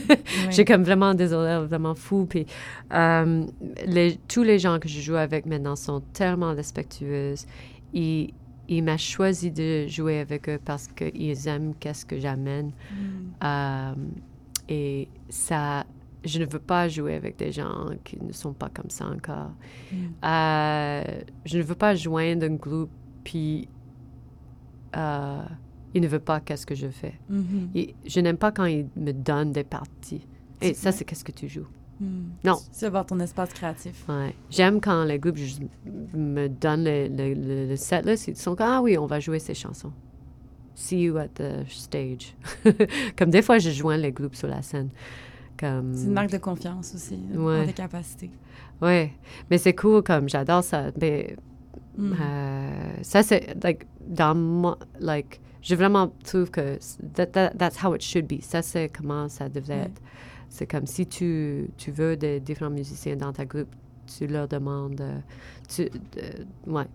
[0.50, 2.26] J'ai comme vraiment des horaires vraiment fous.
[2.28, 2.46] Puis
[2.92, 3.44] euh,
[3.86, 7.46] les, tous les gens que je joue avec maintenant sont tellement respectueuses.
[7.94, 8.32] Ils,
[8.68, 12.72] ils m'ont choisi de jouer avec eux parce qu'ils aiment qu'est-ce que j'amène.
[13.44, 13.92] Euh,
[14.68, 15.84] et ça,
[16.24, 19.52] je ne veux pas jouer avec des gens qui ne sont pas comme ça encore.
[20.24, 21.02] Euh,
[21.44, 22.90] je ne veux pas joindre un groupe
[23.24, 23.68] puis
[24.96, 25.42] euh,
[25.94, 27.14] il ne veut pas qu'est-ce que je fais.
[27.28, 27.70] Mhm.
[27.74, 30.26] Et je n'aime pas quand il me donne des parties.
[30.60, 31.66] Et C'est ça, c'est qu'est-ce que tu joues?
[32.00, 32.30] Mhm.
[32.44, 32.56] Non.
[32.80, 34.04] Veux avoir ton espace créatif.
[34.08, 34.34] Ouais.
[34.50, 35.38] J'aime quand les groupes
[36.14, 38.28] me donnent le, le, le, le set list.
[38.28, 39.92] Ils sont comme, ah oui, on va jouer ces chansons.
[40.80, 42.34] See you at the stage.
[43.18, 44.90] comme des fois, je joins les groupes sur la scène.
[45.58, 45.92] Comme...
[45.94, 47.60] C'est une marque de confiance aussi, Ouais.
[47.62, 48.30] dans tes capacités.
[48.80, 49.10] Ouais,
[49.50, 50.92] mais c'est cool, comme j'adore ça.
[51.00, 51.34] Mais
[51.96, 52.16] Mhm.
[52.20, 52.70] euh,
[53.02, 56.78] ça, c'est, like, dans moi, like, je vraiment trouve que
[57.14, 58.40] that, that- that's how it should be.
[58.40, 59.86] Ça, c'est comment ça devrait Ouais.
[59.86, 60.00] être.
[60.48, 63.68] C'est comme si tu, tu veux des différents musiciens dans ta groupe,
[64.06, 65.00] tu leur demandes.
[65.00, 65.18] euh,
[65.68, 65.88] tu,
[66.70, 66.86] ouais.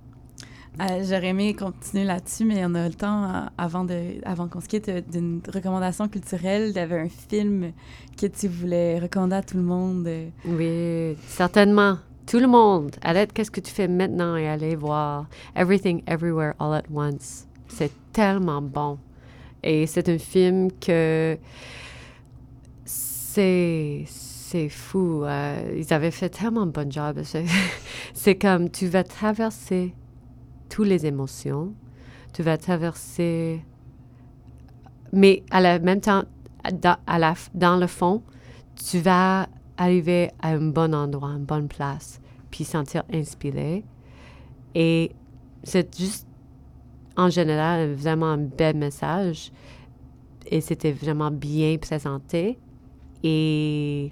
[0.81, 4.59] Euh, J'aurais aimé continuer là-dessus, mais on a le temps euh, avant, de, avant qu'on
[4.59, 6.69] se quitte euh, d'une recommandation culturelle.
[6.69, 7.73] Il y avait un film
[8.19, 10.09] que tu voulais recommander à tout le monde.
[10.45, 11.97] Oui, certainement.
[12.25, 16.73] Tout le monde, arrête qu'est-ce que tu fais maintenant et allez voir Everything Everywhere All
[16.73, 17.47] at Once?
[17.67, 18.97] C'est tellement bon.
[19.61, 21.37] Et c'est un film que
[22.85, 25.25] c'est c'est fou.
[25.75, 27.21] Ils avaient fait tellement bon job.
[28.13, 29.93] C'est comme tu vas traverser
[30.73, 31.71] toutes les émotions.
[32.33, 33.63] Tu vas traverser,
[35.11, 36.23] mais à la même temps,
[36.81, 38.23] dans, à la, dans le fond,
[38.75, 39.47] tu vas
[39.77, 42.19] arriver à un bon endroit, une bonne place,
[42.49, 43.85] puis sentir inspiré.
[44.73, 45.11] Et
[45.61, 46.25] c'est juste,
[47.17, 49.51] en général, vraiment un bel message.
[50.47, 52.57] Et c'était vraiment bien présenté.
[53.21, 54.11] Et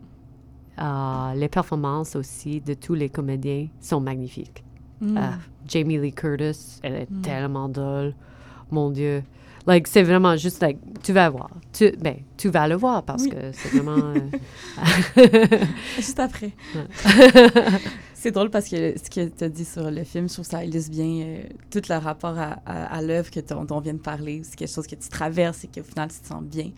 [0.80, 4.64] euh, les performances aussi de tous les comédiens sont magnifiques.
[5.02, 5.18] Mm.
[5.18, 5.34] Ah,
[5.68, 7.22] Jamie Lee Curtis, elle est Mm.
[7.22, 8.14] tellement drôle.
[8.72, 9.24] Mon Dieu.
[9.68, 11.50] Like, c'est vraiment juste, like, tu vas voir.
[11.74, 13.30] Tu, ben, tu vas le voir parce Oui.
[13.30, 14.14] que c'est vraiment...
[15.18, 15.18] euh,
[15.98, 16.52] Juste après.
[18.24, 20.52] C'est drôle parce que ce que tu as dit sur le film, je trouve que
[20.52, 21.42] ça illustre bien euh,
[21.72, 24.42] tout le rapport à, à, à l'œuvre dont on vient de parler.
[24.44, 26.70] C'est quelque chose que tu traverses et qu'au final, tu te sens bien.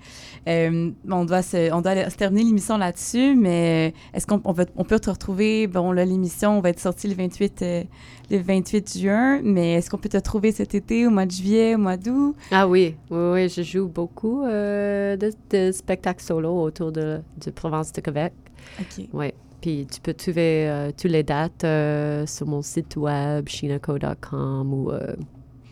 [0.48, 4.54] Euh, on, doit se, on doit aller- se terminer l'émission là-dessus, mais est-ce qu'on on
[4.54, 5.68] peut, on peut te retrouver?
[5.68, 7.84] Bon, là, l'émission va être sortie le 28, euh,
[8.32, 11.76] le 28 juin, mais est-ce qu'on peut te trouver cet été, au mois de juillet,
[11.76, 12.38] au mois d'août?
[12.52, 17.52] Ah oui, oui, oui, je joue beaucoup euh, de, de spectacles solo autour de, de
[17.52, 18.32] Provence de Québec.
[18.80, 19.08] OK.
[19.12, 19.34] Oui.
[19.64, 24.92] Puis tu peux trouver euh, toutes les dates euh, sur mon site web, shinaco.com ou...
[24.92, 25.16] euh,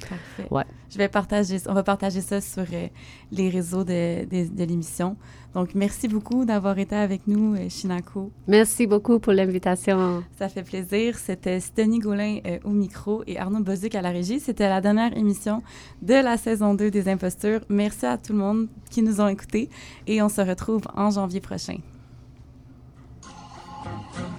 [0.10, 0.48] Parfait.
[0.50, 0.64] Ouais.
[0.90, 2.88] Je vais partager, on va partager ça sur euh,
[3.34, 5.18] les réseaux de, de, de l'émission.
[5.54, 8.32] Donc, merci beaucoup d'avoir été avec nous, Shinako.
[8.48, 10.24] Merci beaucoup pour l'invitation.
[10.40, 11.18] Ça fait plaisir.
[11.18, 14.40] C'était Steny Gaulin au micro et Arnaud Bozuc à la régie.
[14.40, 15.62] C'était la dernière émission
[16.02, 17.60] de la saison 2 des Impostures.
[17.68, 19.70] Merci à tout le monde qui nous ont écoutés
[20.08, 21.76] et on se retrouve en janvier prochain.
[23.84, 24.31] Thank you.